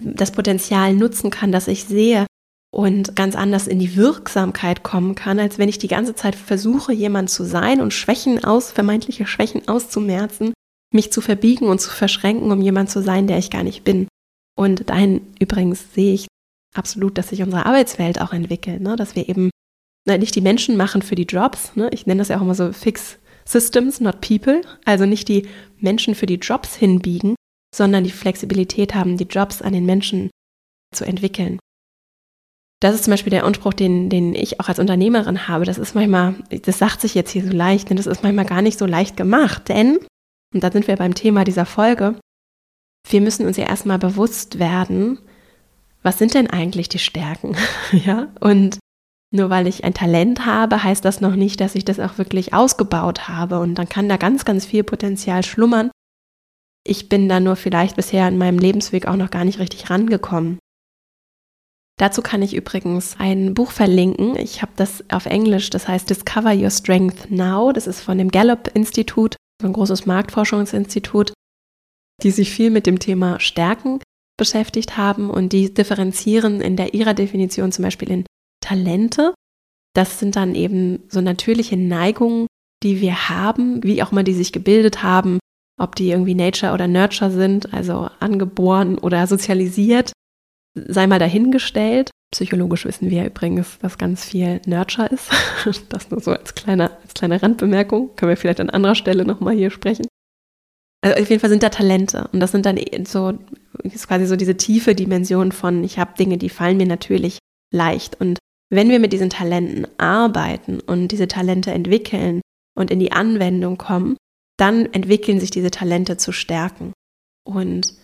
das 0.03 0.33
Potenzial 0.33 0.95
nutzen 0.95 1.31
kann, 1.31 1.53
das 1.53 1.67
ich 1.69 1.85
sehe 1.85 2.27
und 2.73 3.17
ganz 3.17 3.35
anders 3.35 3.67
in 3.67 3.79
die 3.79 3.97
Wirksamkeit 3.97 4.83
kommen 4.83 5.15
kann, 5.15 5.41
als 5.41 5.59
wenn 5.59 5.69
ich 5.69 5.79
die 5.79 5.89
ganze 5.89 6.15
Zeit 6.15 6.37
versuche, 6.37 6.93
jemand 6.93 7.31
zu 7.31 7.45
sein 7.45 7.81
und 7.81 7.93
Schwächen 7.93 8.45
aus, 8.45 8.71
vermeintliche 8.71 9.27
Schwächen 9.27 9.67
auszumerzen 9.69 10.53
mich 10.93 11.13
zu 11.13 11.21
verbiegen 11.21 11.67
und 11.67 11.81
zu 11.81 11.91
verschränken, 11.91 12.51
um 12.51 12.61
jemand 12.61 12.91
zu 12.91 13.03
sein, 13.03 13.27
der 13.27 13.39
ich 13.39 13.51
gar 13.51 13.63
nicht 13.63 13.85
bin. 13.85 14.09
Und 14.57 14.91
dahin 14.91 15.23
übrigens 15.39 15.95
sehe 15.95 16.15
ich 16.15 16.27
absolut, 16.75 17.17
dass 17.17 17.29
sich 17.29 17.43
unsere 17.43 17.67
Arbeitswelt 17.67 18.21
auch 18.21 18.33
entwickelt, 18.33 18.81
ne? 18.81 18.97
dass 18.97 19.15
wir 19.15 19.29
eben 19.29 19.51
ne, 20.07 20.19
nicht 20.19 20.35
die 20.35 20.41
Menschen 20.41 20.77
machen 20.77 21.03
für 21.03 21.15
die 21.15 21.25
Jobs, 21.25 21.77
ne? 21.77 21.89
ich 21.93 22.07
nenne 22.07 22.19
das 22.19 22.29
ja 22.29 22.39
auch 22.39 22.43
immer 22.43 22.55
so 22.55 22.73
Fix 22.73 23.19
Systems, 23.45 24.01
not 24.01 24.21
People, 24.21 24.63
also 24.85 25.07
nicht 25.07 25.29
die 25.29 25.49
Menschen 25.79 26.15
für 26.15 26.27
die 26.27 26.37
Jobs 26.37 26.77
hinbiegen, 26.77 27.35
sondern 27.75 28.05
die 28.05 28.11
Flexibilität 28.11 28.95
haben, 28.95 29.17
die 29.17 29.25
Jobs 29.25 29.63
an 29.63 29.73
den 29.73 29.87
Menschen 29.87 30.31
zu 30.95 31.05
entwickeln. 31.05 31.59
Das 32.81 32.95
ist 32.95 33.05
zum 33.05 33.13
Beispiel 33.13 33.31
der 33.31 33.45
Anspruch, 33.45 33.75
den, 33.75 34.09
den 34.09 34.35
ich 34.35 34.59
auch 34.59 34.69
als 34.69 34.79
Unternehmerin 34.79 35.49
habe. 35.49 35.67
Das 35.67 35.77
ist 35.77 35.95
manchmal, 35.95 36.35
das 36.63 36.79
sagt 36.79 37.03
sich 37.03 37.15
jetzt 37.15 37.31
hier 37.31 37.45
so 37.45 37.53
leicht, 37.53 37.91
denn 37.91 37.99
das 37.99 38.07
ist 38.07 38.23
manchmal 38.23 38.47
gar 38.47 38.63
nicht 38.63 38.79
so 38.79 38.87
leicht 38.87 39.17
gemacht, 39.17 39.69
denn 39.69 39.99
und 40.53 40.65
da 40.65 40.71
sind 40.71 40.89
wir 40.89 40.97
beim 40.97 41.15
Thema 41.15 41.45
dieser 41.45 41.67
Folge. 41.67 42.17
Wir 43.09 43.21
müssen 43.21 43.47
uns 43.47 43.57
ja 43.57 43.67
erstmal 43.67 43.99
bewusst 43.99 44.59
werden, 44.59 45.19
was 46.03 46.19
sind 46.19 46.35
denn 46.35 46.49
eigentlich 46.49 46.89
die 46.89 46.99
Stärken? 46.99 47.57
ja, 47.93 48.29
und 48.41 48.79
nur 49.33 49.49
weil 49.49 49.67
ich 49.67 49.85
ein 49.85 49.95
Talent 49.95 50.45
habe, 50.45 50.83
heißt 50.83 51.05
das 51.05 51.21
noch 51.21 51.37
nicht, 51.37 51.61
dass 51.61 51.77
ich 51.77 51.85
das 51.85 52.01
auch 52.01 52.19
wirklich 52.19 52.53
ausgebaut 52.53 53.29
habe. 53.29 53.61
Und 53.61 53.77
dann 53.77 53.89
kann 53.89 54.09
da 54.09 54.17
ganz, 54.17 54.45
ganz 54.45 54.67
viel 54.67 54.83
Potenzial 54.83 55.45
schlummern. 55.45 55.91
Ich 56.85 57.09
bin 57.09 57.29
da 57.29 57.39
nur 57.39 57.55
vielleicht 57.55 57.95
bisher 57.95 58.27
in 58.27 58.39
meinem 58.39 58.59
Lebensweg 58.59 59.07
auch 59.07 59.17
noch 59.17 59.31
gar 59.31 59.45
nicht 59.45 59.61
richtig 59.61 59.89
rangekommen. 59.89 60.59
Dazu 62.01 62.23
kann 62.23 62.41
ich 62.41 62.57
übrigens 62.57 63.17
ein 63.19 63.53
Buch 63.53 63.73
verlinken. 63.73 64.35
Ich 64.37 64.63
habe 64.63 64.73
das 64.77 65.05
auf 65.11 65.27
Englisch, 65.27 65.69
das 65.69 65.87
heißt 65.87 66.09
Discover 66.09 66.55
Your 66.55 66.71
Strength 66.71 67.31
Now. 67.31 67.73
Das 67.73 67.87
ist 67.87 68.01
von 68.01 68.17
dem 68.17 68.31
Gallup 68.31 68.71
Institut 68.73 69.37
ein 69.63 69.75
großes 69.75 70.07
Marktforschungsinstitut, 70.07 71.35
die 72.23 72.31
sich 72.31 72.53
viel 72.53 72.71
mit 72.71 72.87
dem 72.87 73.01
Thema 73.01 73.39
Stärken 73.39 74.01
beschäftigt 74.39 74.97
haben 74.97 75.29
und 75.29 75.53
die 75.53 75.75
differenzieren 75.75 76.63
in 76.63 76.77
der 76.77 76.95
ihrer 76.95 77.13
Definition 77.13 77.71
zum 77.71 77.85
Beispiel 77.85 78.11
in 78.11 78.25
Talente. 78.65 79.35
Das 79.95 80.19
sind 80.19 80.37
dann 80.37 80.55
eben 80.55 81.03
so 81.11 81.21
natürliche 81.21 81.77
Neigungen, 81.77 82.47
die 82.83 83.03
wir 83.03 83.29
haben, 83.29 83.85
wie 83.85 84.03
auch 84.03 84.11
immer 84.11 84.23
die 84.23 84.33
sich 84.33 84.53
gebildet 84.53 85.03
haben, 85.03 85.39
ob 85.79 85.97
die 85.97 86.09
irgendwie 86.09 86.35
Nature 86.35 86.73
oder 86.73 86.89
Nurture 86.89 87.31
sind, 87.31 87.75
also 87.75 88.09
angeboren 88.21 88.97
oder 88.97 89.27
sozialisiert. 89.27 90.13
Sei 90.75 91.07
mal 91.07 91.19
dahingestellt. 91.19 92.11
Psychologisch 92.33 92.85
wissen 92.85 93.11
wir 93.11 93.27
übrigens, 93.27 93.79
dass 93.81 93.99
ganz 93.99 94.25
viel 94.25 94.61
Nurture 94.67 95.09
ist. 95.09 95.31
Das 95.89 96.11
nur 96.11 96.21
so 96.21 96.33
als 96.33 96.55
kleine, 96.55 96.91
als 97.03 97.15
kleine 97.15 97.43
Randbemerkung. 97.43 98.15
Können 98.17 98.31
wir 98.31 98.37
vielleicht 98.37 98.61
an 98.61 98.71
anderer 98.71 98.95
Stelle 98.95 99.25
nochmal 99.25 99.55
hier 99.55 99.71
sprechen. 99.71 100.07
Also 101.03 101.21
auf 101.21 101.31
jeden 101.31 101.41
Fall 101.41 101.51
sind 101.51 101.63
da 101.63 101.71
Talente. 101.71 102.29
Und 102.33 102.41
das 102.41 102.53
sind 102.53 102.67
dann 102.67 102.79
so, 103.05 103.39
ist 103.83 104.07
quasi 104.07 104.27
so 104.27 104.37
diese 104.37 104.57
tiefe 104.57 104.95
Dimension 104.95 105.53
von, 105.53 105.83
ich 105.83 105.99
habe 105.99 106.17
Dinge, 106.19 106.39
die 106.39 106.51
fallen 106.51 106.77
mir 106.77 106.87
natürlich 106.87 107.39
leicht. 107.73 108.21
Und 108.21 108.39
wenn 108.71 108.91
wir 108.91 109.01
mit 109.01 109.13
diesen 109.13 109.31
Talenten 109.31 109.87
arbeiten 109.99 110.81
und 110.81 111.09
diese 111.09 111.27
Talente 111.27 111.73
entwickeln 111.73 112.41
und 112.77 112.91
in 112.91 113.01
die 113.01 113.13
Anwendung 113.13 113.79
kommen, 113.79 114.17
dann 114.59 114.93
entwickeln 114.93 115.41
sich 115.41 115.51
diese 115.51 115.71
Talente 115.71 116.17
zu 116.19 116.33
Stärken. 116.33 116.93
Und 117.45 117.95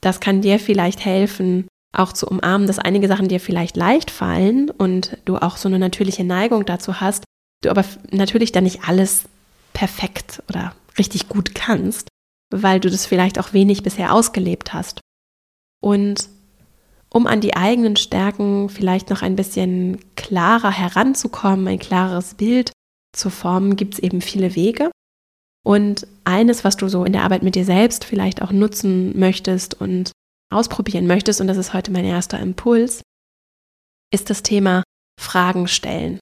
das 0.00 0.20
kann 0.20 0.40
dir 0.40 0.58
vielleicht 0.58 1.04
helfen, 1.04 1.68
auch 1.92 2.12
zu 2.12 2.26
umarmen, 2.26 2.66
dass 2.66 2.78
einige 2.78 3.08
Sachen 3.08 3.28
dir 3.28 3.40
vielleicht 3.40 3.76
leicht 3.76 4.10
fallen 4.10 4.70
und 4.70 5.18
du 5.24 5.36
auch 5.36 5.56
so 5.56 5.68
eine 5.68 5.78
natürliche 5.78 6.24
Neigung 6.24 6.64
dazu 6.64 7.00
hast, 7.00 7.24
du 7.62 7.70
aber 7.70 7.84
natürlich 8.10 8.52
dann 8.52 8.64
nicht 8.64 8.88
alles 8.88 9.24
perfekt 9.72 10.42
oder 10.48 10.74
richtig 10.98 11.28
gut 11.28 11.54
kannst, 11.54 12.08
weil 12.50 12.80
du 12.80 12.90
das 12.90 13.06
vielleicht 13.06 13.38
auch 13.38 13.52
wenig 13.52 13.82
bisher 13.82 14.14
ausgelebt 14.14 14.72
hast. 14.72 15.00
Und 15.82 16.28
um 17.12 17.26
an 17.26 17.40
die 17.40 17.56
eigenen 17.56 17.96
Stärken 17.96 18.68
vielleicht 18.68 19.10
noch 19.10 19.22
ein 19.22 19.36
bisschen 19.36 19.98
klarer 20.14 20.70
heranzukommen, 20.70 21.66
ein 21.66 21.78
klares 21.78 22.34
Bild 22.34 22.72
zu 23.12 23.30
formen, 23.30 23.76
gibt 23.76 23.94
es 23.94 24.00
eben 24.00 24.20
viele 24.20 24.54
Wege. 24.54 24.90
Und 25.64 26.06
eines, 26.24 26.64
was 26.64 26.76
du 26.76 26.88
so 26.88 27.04
in 27.04 27.12
der 27.12 27.22
Arbeit 27.22 27.42
mit 27.42 27.54
dir 27.54 27.64
selbst 27.64 28.04
vielleicht 28.04 28.42
auch 28.42 28.50
nutzen 28.50 29.18
möchtest 29.18 29.74
und 29.74 30.12
ausprobieren 30.52 31.06
möchtest, 31.06 31.40
und 31.40 31.46
das 31.46 31.58
ist 31.58 31.74
heute 31.74 31.90
mein 31.90 32.04
erster 32.04 32.38
Impuls, 32.40 33.02
ist 34.12 34.30
das 34.30 34.42
Thema 34.42 34.82
Fragen 35.20 35.68
stellen. 35.68 36.18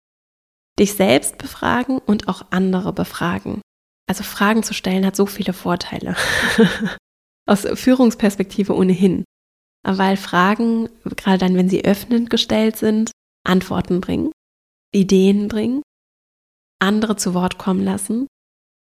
Dich 0.78 0.94
selbst 0.94 1.38
befragen 1.38 1.98
und 1.98 2.28
auch 2.28 2.46
andere 2.50 2.92
befragen. 2.92 3.60
Also 4.08 4.22
Fragen 4.24 4.62
zu 4.62 4.74
stellen 4.74 5.06
hat 5.06 5.16
so 5.16 5.26
viele 5.26 5.52
Vorteile. 5.52 6.16
Aus 7.46 7.66
Führungsperspektive 7.74 8.74
ohnehin. 8.74 9.24
Weil 9.86 10.16
Fragen, 10.16 10.88
gerade 11.16 11.38
dann, 11.38 11.56
wenn 11.56 11.68
sie 11.68 11.84
öffnend 11.84 12.30
gestellt 12.30 12.76
sind, 12.76 13.10
Antworten 13.46 14.00
bringen, 14.00 14.32
Ideen 14.92 15.48
bringen, 15.48 15.82
andere 16.80 17.16
zu 17.16 17.34
Wort 17.34 17.58
kommen 17.58 17.84
lassen 17.84 18.26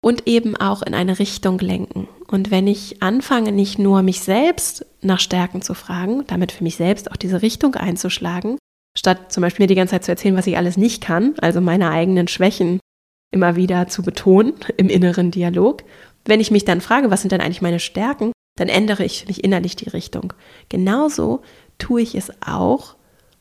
und 0.01 0.27
eben 0.27 0.58
auch 0.58 0.81
in 0.81 0.93
eine 0.93 1.20
Richtung 1.20 1.60
lenken. 1.60 2.08
Und 2.27 2.50
wenn 2.50 2.67
ich 2.67 3.01
anfange, 3.01 3.51
nicht 3.51 3.77
nur 3.77 4.01
mich 4.01 4.22
selbst 4.22 4.86
nach 5.01 5.20
Stärken 5.20 5.62
zu 5.62 5.74
fragen, 5.74 6.25
damit 6.27 6.51
für 6.51 6.63
mich 6.63 6.75
selbst 6.75 7.12
auch 7.12 7.17
diese 7.17 7.41
Richtung 7.41 7.75
einzuschlagen, 7.75 8.58
statt 8.98 9.31
zum 9.31 9.41
Beispiel 9.41 9.63
mir 9.63 9.67
die 9.67 9.75
ganze 9.75 9.91
Zeit 9.91 10.05
zu 10.05 10.12
erzählen, 10.12 10.36
was 10.36 10.48
ich 10.48 10.58
alles 10.58 10.77
nicht 10.77 11.01
kann, 11.01 11.36
also 11.39 11.62
meine 11.62 11.89
eigenen 11.91 12.27
Schwächen 12.27 12.79
immer 13.31 13.55
wieder 13.55 13.88
zu 13.88 14.01
betonen 14.01 14.53
im 14.77 14.89
inneren 14.89 15.31
Dialog. 15.31 15.84
Wenn 16.25 16.39
ich 16.39 16.51
mich 16.51 16.65
dann 16.65 16.81
frage, 16.81 17.12
was 17.12 17.22
sind 17.22 17.31
denn 17.31 17.41
eigentlich 17.41 17.62
meine 17.62 17.79
Stärken, 17.79 18.31
dann 18.58 18.70
ändere 18.70 19.05
ich 19.05 19.27
mich 19.27 19.43
innerlich 19.43 19.75
die 19.75 19.89
Richtung. 19.89 20.34
Genauso 20.70 21.41
tue 21.77 22.01
ich 22.01 22.15
es 22.15 22.31
auch 22.46 22.96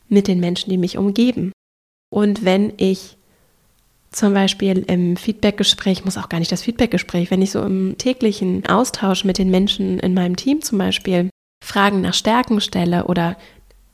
mit 0.07 0.27
den 0.27 0.39
Menschen, 0.39 0.69
die 0.69 0.77
mich 0.77 0.97
umgeben. 0.97 1.51
Und 2.09 2.43
wenn 2.43 2.73
ich 2.77 3.17
zum 4.11 4.33
Beispiel 4.33 4.79
im 4.87 5.15
Feedbackgespräch, 5.15 6.03
muss 6.03 6.17
auch 6.17 6.29
gar 6.29 6.39
nicht 6.39 6.51
das 6.51 6.63
Feedbackgespräch, 6.63 7.31
wenn 7.31 7.41
ich 7.41 7.51
so 7.51 7.61
im 7.63 7.97
täglichen 7.97 8.65
Austausch 8.65 9.23
mit 9.23 9.37
den 9.37 9.49
Menschen 9.49 9.99
in 9.99 10.13
meinem 10.13 10.35
Team 10.35 10.61
zum 10.61 10.77
Beispiel 10.77 11.29
Fragen 11.63 12.01
nach 12.01 12.13
Stärken 12.13 12.59
stelle 12.59 13.05
oder 13.05 13.37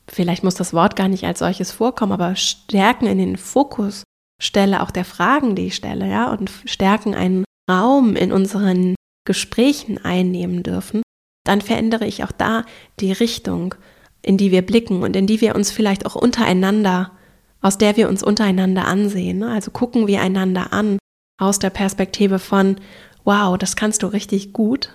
vielleicht 0.10 0.44
muss 0.44 0.56
das 0.56 0.74
Wort 0.74 0.96
gar 0.96 1.08
nicht 1.08 1.26
als 1.26 1.40
solches 1.40 1.72
vorkommen, 1.72 2.14
aber 2.14 2.36
Stärken 2.36 3.06
in 3.06 3.20
den 3.20 3.38
Fokus 3.38 4.04
stelle, 4.42 4.82
auch 4.82 4.92
der 4.92 5.06
Fragen, 5.06 5.56
die 5.56 5.68
ich 5.68 5.76
stelle, 5.76 6.10
ja, 6.10 6.32
und 6.32 6.50
Stärken 6.66 7.14
einen 7.14 7.44
Raum 7.70 8.16
in 8.16 8.32
unseren 8.32 8.96
Gesprächen 9.26 10.04
einnehmen 10.04 10.64
dürfen, 10.64 11.02
dann 11.46 11.62
verändere 11.62 12.06
ich 12.06 12.24
auch 12.24 12.32
da 12.32 12.64
die 13.00 13.12
Richtung, 13.12 13.76
in 14.22 14.38
die 14.38 14.52
wir 14.52 14.62
blicken 14.62 15.04
und 15.04 15.16
in 15.16 15.28
die 15.28 15.42
wir 15.42 15.56
uns 15.56 15.72
vielleicht 15.72 16.06
auch 16.06 16.16
untereinander, 16.16 17.12
aus 17.62 17.78
der 17.78 17.98
wir 17.98 18.10
uns 18.10 18.24
untereinander 18.24 18.86
ansehen. 18.86 19.40
Ne? 19.40 19.52
Also 19.52 19.72
gucken 19.72 20.08
wir 20.08 20.22
einander 20.22 20.74
an 20.74 20.98
aus 21.40 21.60
der 21.60 21.70
Perspektive 21.70 22.40
von, 22.40 22.78
wow, 23.24 23.58
das 23.58 23.76
kannst 23.76 24.04
du 24.04 24.08
richtig 24.08 24.54
gut. 24.54 24.90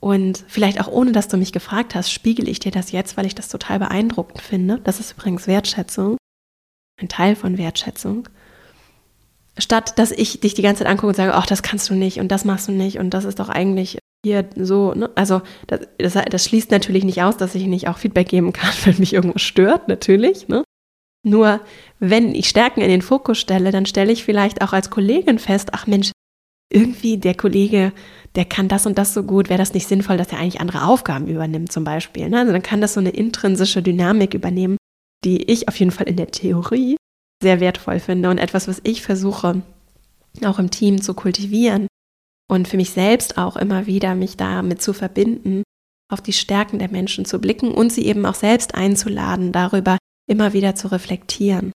Und 0.00 0.44
vielleicht 0.48 0.80
auch 0.80 0.88
ohne, 0.88 1.12
dass 1.12 1.28
du 1.28 1.36
mich 1.36 1.52
gefragt 1.52 1.94
hast, 1.94 2.12
spiegel 2.12 2.48
ich 2.48 2.60
dir 2.60 2.72
das 2.72 2.92
jetzt, 2.92 3.16
weil 3.16 3.26
ich 3.26 3.34
das 3.34 3.48
total 3.48 3.78
beeindruckend 3.78 4.42
finde. 4.42 4.80
Das 4.84 5.00
ist 5.00 5.12
übrigens 5.12 5.46
Wertschätzung, 5.46 6.18
ein 7.00 7.08
Teil 7.08 7.36
von 7.36 7.56
Wertschätzung 7.56 8.28
statt 9.58 9.98
dass 9.98 10.10
ich 10.10 10.40
dich 10.40 10.54
die 10.54 10.62
ganze 10.62 10.82
Zeit 10.82 10.90
angucke 10.90 11.08
und 11.08 11.16
sage, 11.16 11.34
ach, 11.34 11.46
das 11.46 11.62
kannst 11.62 11.88
du 11.90 11.94
nicht 11.94 12.18
und 12.18 12.28
das 12.28 12.44
machst 12.44 12.68
du 12.68 12.72
nicht 12.72 12.98
und 12.98 13.10
das 13.10 13.24
ist 13.24 13.38
doch 13.38 13.48
eigentlich 13.48 13.98
hier 14.24 14.48
so, 14.56 14.94
ne? 14.94 15.10
Also 15.14 15.42
das, 15.66 15.80
das, 15.98 16.14
das 16.30 16.44
schließt 16.44 16.70
natürlich 16.70 17.04
nicht 17.04 17.22
aus, 17.22 17.36
dass 17.36 17.54
ich 17.54 17.66
nicht 17.66 17.88
auch 17.88 17.98
Feedback 17.98 18.28
geben 18.28 18.52
kann, 18.52 18.72
wenn 18.84 18.98
mich 18.98 19.12
irgendwas 19.12 19.42
stört, 19.42 19.88
natürlich, 19.88 20.48
ne? 20.48 20.63
Nur 21.24 21.60
wenn 21.98 22.34
ich 22.34 22.48
Stärken 22.48 22.80
in 22.80 22.90
den 22.90 23.02
Fokus 23.02 23.38
stelle, 23.38 23.72
dann 23.72 23.86
stelle 23.86 24.12
ich 24.12 24.24
vielleicht 24.24 24.62
auch 24.62 24.72
als 24.72 24.90
Kollegin 24.90 25.38
fest, 25.38 25.70
ach 25.72 25.86
Mensch, 25.86 26.12
irgendwie 26.70 27.18
der 27.18 27.34
Kollege, 27.34 27.92
der 28.34 28.44
kann 28.44 28.68
das 28.68 28.86
und 28.86 28.98
das 28.98 29.14
so 29.14 29.22
gut, 29.22 29.48
wäre 29.48 29.58
das 29.58 29.74
nicht 29.74 29.88
sinnvoll, 29.88 30.16
dass 30.16 30.32
er 30.32 30.38
eigentlich 30.38 30.60
andere 30.60 30.84
Aufgaben 30.84 31.26
übernimmt 31.26 31.72
zum 31.72 31.84
Beispiel. 31.84 32.28
Ne? 32.28 32.40
Also 32.40 32.52
dann 32.52 32.62
kann 32.62 32.80
das 32.80 32.94
so 32.94 33.00
eine 33.00 33.10
intrinsische 33.10 33.82
Dynamik 33.82 34.34
übernehmen, 34.34 34.76
die 35.24 35.42
ich 35.50 35.68
auf 35.68 35.78
jeden 35.78 35.92
Fall 35.92 36.08
in 36.08 36.16
der 36.16 36.30
Theorie 36.30 36.96
sehr 37.42 37.60
wertvoll 37.60 38.00
finde 38.00 38.30
und 38.30 38.38
etwas, 38.38 38.68
was 38.68 38.80
ich 38.84 39.02
versuche 39.02 39.62
auch 40.44 40.58
im 40.58 40.70
Team 40.70 41.00
zu 41.00 41.14
kultivieren 41.14 41.86
und 42.50 42.68
für 42.68 42.76
mich 42.76 42.90
selbst 42.90 43.38
auch 43.38 43.56
immer 43.56 43.86
wieder 43.86 44.14
mich 44.14 44.36
damit 44.36 44.82
zu 44.82 44.92
verbinden, 44.92 45.62
auf 46.12 46.20
die 46.20 46.32
Stärken 46.32 46.78
der 46.78 46.90
Menschen 46.90 47.24
zu 47.24 47.38
blicken 47.38 47.72
und 47.72 47.92
sie 47.92 48.06
eben 48.06 48.26
auch 48.26 48.34
selbst 48.34 48.74
einzuladen, 48.74 49.52
darüber 49.52 49.96
immer 50.26 50.52
wieder 50.52 50.74
zu 50.74 50.88
reflektieren. 50.88 51.72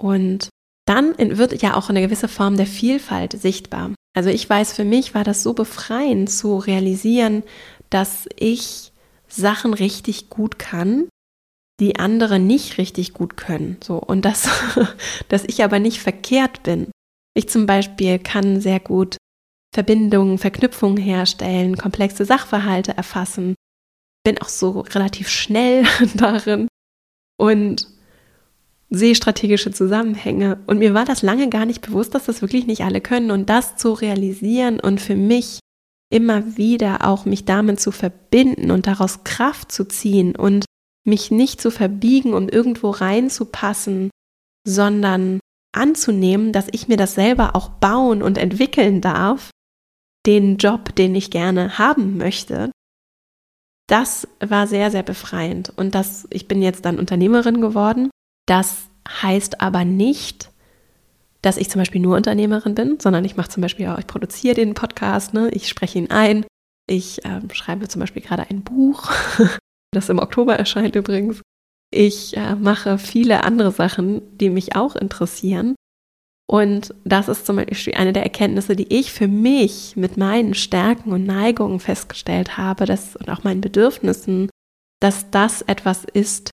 Und 0.00 0.48
dann 0.86 1.14
wird 1.18 1.62
ja 1.62 1.76
auch 1.76 1.88
eine 1.88 2.00
gewisse 2.00 2.28
Form 2.28 2.56
der 2.56 2.66
Vielfalt 2.66 3.40
sichtbar. 3.40 3.90
Also 4.14 4.30
ich 4.30 4.48
weiß, 4.48 4.72
für 4.72 4.84
mich 4.84 5.14
war 5.14 5.24
das 5.24 5.42
so 5.42 5.54
befreiend 5.54 6.30
zu 6.30 6.58
realisieren, 6.58 7.42
dass 7.90 8.28
ich 8.36 8.92
Sachen 9.28 9.74
richtig 9.74 10.28
gut 10.28 10.58
kann 10.58 11.08
die 11.80 11.96
andere 11.96 12.38
nicht 12.38 12.78
richtig 12.78 13.12
gut 13.12 13.36
können. 13.36 13.78
So, 13.82 13.98
und 13.98 14.24
das, 14.24 14.48
dass 15.28 15.44
ich 15.44 15.64
aber 15.64 15.78
nicht 15.78 16.00
verkehrt 16.00 16.62
bin. 16.62 16.90
Ich 17.34 17.48
zum 17.48 17.66
Beispiel 17.66 18.18
kann 18.18 18.60
sehr 18.60 18.80
gut 18.80 19.16
Verbindungen, 19.74 20.38
Verknüpfungen 20.38 20.96
herstellen, 20.96 21.76
komplexe 21.76 22.24
Sachverhalte 22.24 22.96
erfassen, 22.96 23.56
bin 24.24 24.40
auch 24.40 24.48
so 24.48 24.80
relativ 24.80 25.28
schnell 25.28 25.84
darin 26.14 26.68
und 27.36 27.88
sehe 28.90 29.14
strategische 29.14 29.72
Zusammenhänge. 29.72 30.58
Und 30.66 30.78
mir 30.78 30.94
war 30.94 31.04
das 31.04 31.22
lange 31.22 31.48
gar 31.48 31.66
nicht 31.66 31.82
bewusst, 31.82 32.14
dass 32.14 32.26
das 32.26 32.42
wirklich 32.42 32.66
nicht 32.66 32.82
alle 32.84 33.00
können. 33.00 33.30
Und 33.30 33.50
das 33.50 33.76
zu 33.76 33.92
realisieren 33.92 34.80
und 34.80 35.00
für 35.00 35.16
mich 35.16 35.58
immer 36.10 36.56
wieder 36.56 37.06
auch 37.06 37.24
mich 37.24 37.44
damit 37.44 37.80
zu 37.80 37.90
verbinden 37.90 38.70
und 38.70 38.86
daraus 38.86 39.24
Kraft 39.24 39.72
zu 39.72 39.86
ziehen 39.86 40.36
und 40.36 40.64
mich 41.04 41.30
nicht 41.30 41.60
zu 41.60 41.70
verbiegen, 41.70 42.34
um 42.34 42.48
irgendwo 42.48 42.90
reinzupassen, 42.90 44.10
sondern 44.66 45.40
anzunehmen, 45.72 46.52
dass 46.52 46.68
ich 46.70 46.88
mir 46.88 46.96
das 46.96 47.14
selber 47.14 47.56
auch 47.56 47.68
bauen 47.68 48.22
und 48.22 48.38
entwickeln 48.38 49.00
darf, 49.00 49.50
den 50.24 50.56
Job, 50.56 50.94
den 50.94 51.14
ich 51.14 51.30
gerne 51.30 51.78
haben 51.78 52.16
möchte. 52.16 52.70
Das 53.86 54.26
war 54.40 54.66
sehr, 54.66 54.90
sehr 54.90 55.02
befreiend. 55.02 55.72
Und 55.76 55.94
das, 55.94 56.26
ich 56.30 56.48
bin 56.48 56.62
jetzt 56.62 56.84
dann 56.84 56.98
Unternehmerin 56.98 57.60
geworden. 57.60 58.10
Das 58.46 58.88
heißt 59.08 59.60
aber 59.60 59.84
nicht, 59.84 60.50
dass 61.42 61.58
ich 61.58 61.68
zum 61.68 61.80
Beispiel 61.80 62.00
nur 62.00 62.16
Unternehmerin 62.16 62.74
bin, 62.74 62.98
sondern 62.98 63.24
ich 63.24 63.36
mache 63.36 63.50
zum 63.50 63.60
Beispiel 63.60 63.86
auch, 63.88 63.98
ich 63.98 64.06
produziere 64.06 64.54
den 64.54 64.74
Podcast, 64.74 65.34
ne? 65.34 65.50
ich 65.50 65.68
spreche 65.68 65.98
ihn 65.98 66.10
ein, 66.10 66.46
ich 66.88 67.24
äh, 67.24 67.40
schreibe 67.52 67.88
zum 67.88 68.00
Beispiel 68.00 68.22
gerade 68.22 68.48
ein 68.48 68.62
Buch, 68.62 69.10
das 69.92 70.08
im 70.08 70.18
Oktober 70.18 70.56
erscheint 70.56 70.96
übrigens. 70.96 71.42
Ich 71.90 72.36
äh, 72.36 72.54
mache 72.54 72.98
viele 72.98 73.44
andere 73.44 73.70
Sachen, 73.70 74.22
die 74.38 74.50
mich 74.50 74.74
auch 74.74 74.96
interessieren. 74.96 75.74
Und 76.46 76.94
das 77.04 77.28
ist 77.28 77.46
zum 77.46 77.56
Beispiel 77.56 77.94
eine 77.94 78.12
der 78.12 78.22
Erkenntnisse, 78.22 78.76
die 78.76 78.92
ich 78.92 79.12
für 79.12 79.28
mich 79.28 79.96
mit 79.96 80.16
meinen 80.16 80.54
Stärken 80.54 81.12
und 81.12 81.24
Neigungen 81.24 81.80
festgestellt 81.80 82.58
habe, 82.58 82.84
dass, 82.84 83.16
und 83.16 83.30
auch 83.30 83.44
meinen 83.44 83.62
Bedürfnissen, 83.62 84.50
dass 85.00 85.30
das 85.30 85.62
etwas 85.62 86.04
ist, 86.04 86.50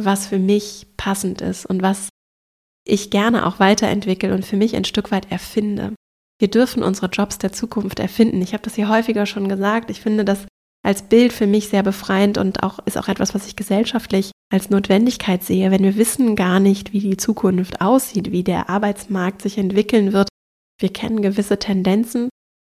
was 0.00 0.26
für 0.26 0.38
mich 0.38 0.86
passend 0.96 1.40
ist 1.40 1.66
und 1.66 1.82
was 1.82 2.08
ich 2.86 3.10
gerne 3.10 3.46
auch 3.46 3.60
weiterentwickle 3.60 4.34
und 4.34 4.44
für 4.44 4.56
mich 4.56 4.74
ein 4.76 4.84
Stück 4.84 5.10
weit 5.10 5.30
erfinde. 5.30 5.94
Wir 6.40 6.48
dürfen 6.48 6.82
unsere 6.82 7.06
Jobs 7.06 7.38
der 7.38 7.52
Zukunft 7.52 8.00
erfinden. 8.00 8.42
Ich 8.42 8.52
habe 8.52 8.64
das 8.64 8.74
hier 8.74 8.88
häufiger 8.88 9.26
schon 9.26 9.48
gesagt. 9.48 9.90
Ich 9.90 10.00
finde, 10.00 10.24
dass 10.24 10.46
als 10.84 11.02
Bild 11.02 11.32
für 11.32 11.46
mich 11.46 11.68
sehr 11.68 11.84
befreiend 11.84 12.38
und 12.38 12.62
auch 12.62 12.80
ist 12.86 12.98
auch 12.98 13.08
etwas, 13.08 13.34
was 13.34 13.46
ich 13.46 13.54
gesellschaftlich 13.54 14.32
als 14.52 14.68
Notwendigkeit 14.68 15.42
sehe, 15.42 15.70
wenn 15.70 15.82
wir 15.82 15.96
wissen 15.96 16.36
gar 16.36 16.60
nicht, 16.60 16.92
wie 16.92 17.00
die 17.00 17.16
Zukunft 17.16 17.80
aussieht, 17.80 18.32
wie 18.32 18.44
der 18.44 18.68
Arbeitsmarkt 18.68 19.40
sich 19.40 19.56
entwickeln 19.56 20.12
wird. 20.12 20.28
Wir 20.78 20.92
kennen 20.92 21.22
gewisse 21.22 21.58
Tendenzen. 21.58 22.28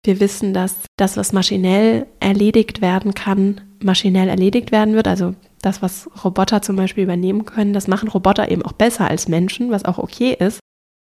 Wir 0.04 0.21
wissen, 0.21 0.54
dass 0.54 0.76
das, 0.97 1.16
was 1.16 1.33
maschinell 1.33 2.07
erledigt 2.21 2.81
werden 2.81 3.14
kann, 3.14 3.61
maschinell 3.83 4.28
erledigt 4.28 4.71
werden 4.71 4.95
wird. 4.95 5.09
Also 5.09 5.35
das, 5.62 5.83
was 5.83 6.09
Roboter 6.23 6.62
zum 6.62 6.76
Beispiel 6.76 7.04
übernehmen 7.04 7.45
können, 7.45 7.73
das 7.73 7.88
machen 7.88 8.09
Roboter 8.09 8.50
eben 8.50 8.62
auch 8.62 8.73
besser 8.73 9.09
als 9.09 9.26
Menschen, 9.26 9.71
was 9.71 9.85
auch 9.85 9.99
okay 9.99 10.37
ist. 10.38 10.61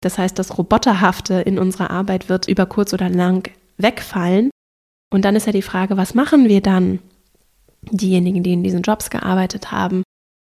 Das 0.02 0.18
heißt, 0.18 0.40
das 0.40 0.58
Roboterhafte 0.58 1.36
in 1.36 1.60
unserer 1.60 1.92
Arbeit 1.92 2.28
wird 2.28 2.48
über 2.48 2.66
kurz 2.66 2.92
oder 2.94 3.10
lang 3.10 3.52
wegfallen. 3.78 4.50
Und 5.14 5.26
dann 5.26 5.36
ist 5.36 5.46
ja 5.46 5.52
die 5.52 5.62
Frage, 5.62 5.96
was 5.96 6.16
machen 6.16 6.50
wir 6.50 6.62
dann? 6.62 7.00
Diejenigen, 7.92 8.42
die 8.42 8.54
in 8.54 8.64
diesen 8.64 8.82
Jobs 8.82 9.12
gearbeitet 9.12 9.72
haben, 9.72 10.02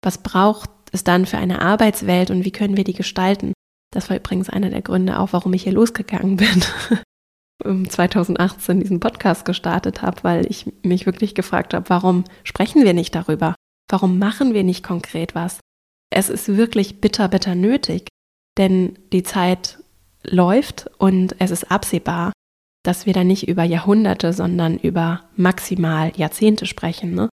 was 0.02 0.19
braucht 0.19 0.71
es 0.93 1.05
dann 1.05 1.26
für 1.26 1.38
eine 1.38 1.61
Arbeitswelt 1.61 2.31
und 2.31 2.45
wie 2.45 2.50
können 2.50 2.76
wir 2.76 2.85
die 2.85 2.95
gestalten? 2.95 3.52
Das 3.93 4.11
war 4.11 4.17
übrigens 4.17 4.50
einer 4.50 4.71
der 4.71 4.83
Gründe 4.83 5.19
auch, 5.19 5.33
warum 5.33 5.52
ich 5.55 5.64
hier 5.64 5.73
losgegangen 5.73 6.37
bin. 6.37 6.64
um 7.64 7.88
2018 7.88 8.81
diesen 8.81 9.00
Podcast 9.00 9.45
gestartet 9.45 10.02
habe, 10.02 10.23
weil 10.23 10.47
ich 10.47 10.73
mich 10.83 11.07
wirklich 11.07 11.35
gefragt 11.35 11.75
habe, 11.75 11.88
warum 11.88 12.25
sprechen 12.45 12.85
wir 12.85 12.95
nicht 12.95 13.14
darüber? 13.14 13.55
Warum 13.90 14.19
machen 14.19 14.55
wir 14.55 14.64
nicht 14.64 14.85
konkret 14.85 15.35
was? 15.35 15.59
Es 16.11 16.28
ist 16.28 16.57
wirklich 16.57 17.00
bitter, 17.00 17.28
bitter 17.28 17.55
nötig, 17.55 18.09
denn 18.59 18.99
die 19.12 19.23
Zeit 19.23 19.78
läuft 20.23 20.90
und 20.99 21.37
es 21.38 21.50
ist 21.50 21.71
absehbar, 21.71 22.33
dass 22.85 23.07
wir 23.07 23.12
da 23.12 23.25
nicht 23.25 23.49
über 23.49 23.64
Jahrhunderte, 23.64 24.33
sondern 24.33 24.78
über 24.78 25.25
maximal 25.37 26.12
Jahrzehnte 26.17 26.67
sprechen. 26.67 27.14
Ne? 27.14 27.28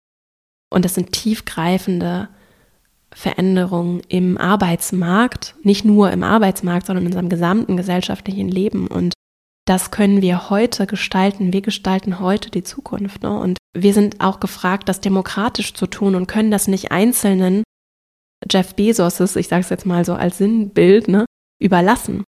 Und 0.71 0.85
das 0.85 0.95
sind 0.95 1.13
tiefgreifende 1.13 2.29
Veränderungen 3.15 4.03
im 4.09 4.37
Arbeitsmarkt, 4.37 5.55
nicht 5.63 5.85
nur 5.85 6.11
im 6.11 6.23
Arbeitsmarkt, 6.23 6.87
sondern 6.87 7.05
in 7.05 7.09
unserem 7.09 7.29
gesamten 7.29 7.77
gesellschaftlichen 7.77 8.49
Leben. 8.49 8.87
Und 8.87 9.15
das 9.67 9.91
können 9.91 10.21
wir 10.21 10.51
heute 10.51 10.87
gestalten. 10.87 11.53
Wir 11.53 11.63
gestalten 11.63 12.21
heute 12.21 12.51
die 12.51 12.65
Zukunft. 12.65 13.23
Ne? 13.23 13.39
Und 13.39 13.59
wir 13.77 13.95
sind 13.95 14.21
auch 14.21 14.41
gefragt, 14.41 14.89
das 14.89 15.01
demokratisch 15.01 15.75
zu 15.75 15.87
tun 15.87 16.15
und 16.15 16.27
können 16.27 16.51
das 16.51 16.69
nicht 16.69 16.93
einzelnen 16.93 17.63
Jeff 18.51 18.75
Bezos, 18.75 19.37
ich 19.37 19.49
sage 19.49 19.63
es 19.63 19.71
jetzt 19.71 19.87
mal 19.87 20.05
so 20.05 20.15
als 20.15 20.39
Sinnbild, 20.39 21.09
ne, 21.09 21.25
überlassen. 21.61 22.25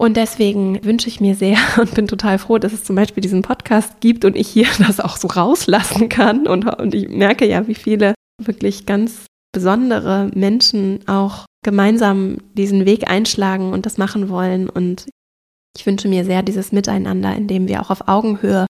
Und 0.00 0.16
deswegen 0.16 0.84
wünsche 0.84 1.08
ich 1.08 1.20
mir 1.20 1.34
sehr 1.34 1.58
und 1.80 1.94
bin 1.94 2.08
total 2.08 2.38
froh, 2.38 2.58
dass 2.58 2.72
es 2.72 2.84
zum 2.84 2.96
Beispiel 2.96 3.20
diesen 3.20 3.42
Podcast 3.42 4.00
gibt 4.00 4.24
und 4.24 4.36
ich 4.36 4.48
hier 4.48 4.66
das 4.78 5.00
auch 5.00 5.16
so 5.16 5.28
rauslassen 5.28 6.08
kann. 6.08 6.46
Und, 6.46 6.64
und 6.64 6.94
ich 6.94 7.08
merke 7.08 7.46
ja, 7.46 7.66
wie 7.68 7.74
viele 7.74 8.14
wirklich 8.42 8.86
ganz 8.86 9.26
besondere 9.54 10.30
Menschen 10.34 11.00
auch 11.08 11.46
gemeinsam 11.64 12.38
diesen 12.52 12.84
Weg 12.84 13.08
einschlagen 13.10 13.72
und 13.72 13.86
das 13.86 13.96
machen 13.96 14.28
wollen. 14.28 14.68
Und 14.68 15.08
ich 15.76 15.86
wünsche 15.86 16.08
mir 16.08 16.26
sehr 16.26 16.42
dieses 16.42 16.72
Miteinander, 16.72 17.34
in 17.34 17.48
dem 17.48 17.66
wir 17.66 17.80
auch 17.80 17.88
auf 17.88 18.06
Augenhöhe 18.06 18.66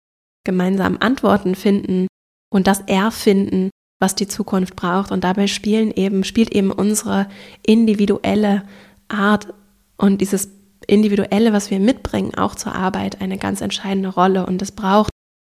gemeinsam 0.47 0.99
Antworten 1.01 1.57
finden 1.57 2.07
und 2.53 2.69
das 2.69 2.83
erfinden, 2.83 3.71
was 4.01 4.15
die 4.15 4.29
Zukunft 4.29 4.77
braucht. 4.77 5.11
Und 5.11 5.25
dabei 5.25 5.49
spielen 5.49 5.91
eben, 5.91 6.23
spielt 6.23 6.55
eben 6.55 6.71
unsere 6.71 7.27
individuelle 7.67 8.63
Art 9.09 9.53
und 9.97 10.21
dieses 10.21 10.51
individuelle, 10.87 11.53
was 11.53 11.71
wir 11.71 11.81
mitbringen, 11.81 12.35
auch 12.35 12.55
zur 12.55 12.75
Arbeit, 12.75 13.23
eine 13.23 13.39
ganz 13.39 13.63
entscheidende 13.63 14.11
Rolle. 14.11 14.47
Und 14.47 14.61
es 14.61 14.71
braucht 14.71 15.11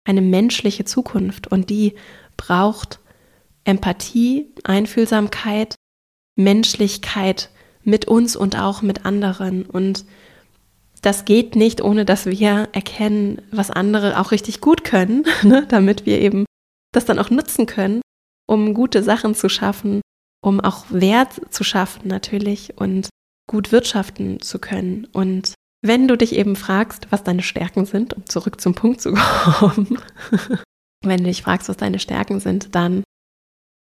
eine 0.07 0.21
menschliche 0.21 0.85
Zukunft 0.85 1.51
und 1.51 1.71
die 1.71 1.95
braucht 2.37 3.01
Empathie, 3.65 4.53
Einfühlsamkeit, 4.65 5.75
Menschlichkeit 6.37 7.51
mit 7.83 8.07
uns 8.07 8.37
und 8.37 8.59
auch 8.59 8.83
mit 8.83 9.05
anderen. 9.05 9.65
Und 9.65 10.05
das 11.03 11.25
geht 11.25 11.55
nicht, 11.55 11.83
ohne 11.83 12.05
dass 12.05 12.27
wir 12.27 12.69
erkennen, 12.73 13.43
was 13.51 13.71
andere 13.71 14.19
auch 14.19 14.31
richtig 14.31 14.61
gut 14.61 14.85
können, 14.85 15.25
ne? 15.43 15.67
damit 15.69 16.07
wir 16.07 16.21
eben 16.21 16.45
das 16.93 17.05
dann 17.05 17.19
auch 17.19 17.31
nutzen 17.31 17.67
können, 17.67 18.01
um 18.47 18.75
gute 18.75 19.03
Sachen 19.03 19.35
zu 19.35 19.49
schaffen, 19.49 20.01
um 20.43 20.61
auch 20.61 20.87
Wert 20.91 21.41
zu 21.51 21.65
schaffen 21.65 22.09
natürlich 22.09 22.79
und 22.79 23.09
gut 23.49 23.73
wirtschaften 23.73 24.41
zu 24.41 24.59
können. 24.59 25.07
Und 25.13 25.55
wenn 25.83 26.09
du 26.09 26.17
dich 26.17 26.35
eben 26.35 26.57
fragst, 26.57 27.09
was 27.11 27.25
deine 27.25 27.43
Stärken 27.43 27.85
sind, 27.85 28.15
um 28.15 28.27
zurück 28.27 28.61
zum 28.61 28.75
Punkt 28.75 29.03
zu 29.03 29.13
kommen, 29.59 29.99
wenn 31.03 31.19
du 31.19 31.25
dich 31.25 31.43
fragst, 31.43 31.69
was 31.69 31.77
deine 31.77 31.99
Stärken 31.99 32.41
sind, 32.41 32.75
dann 32.75 33.04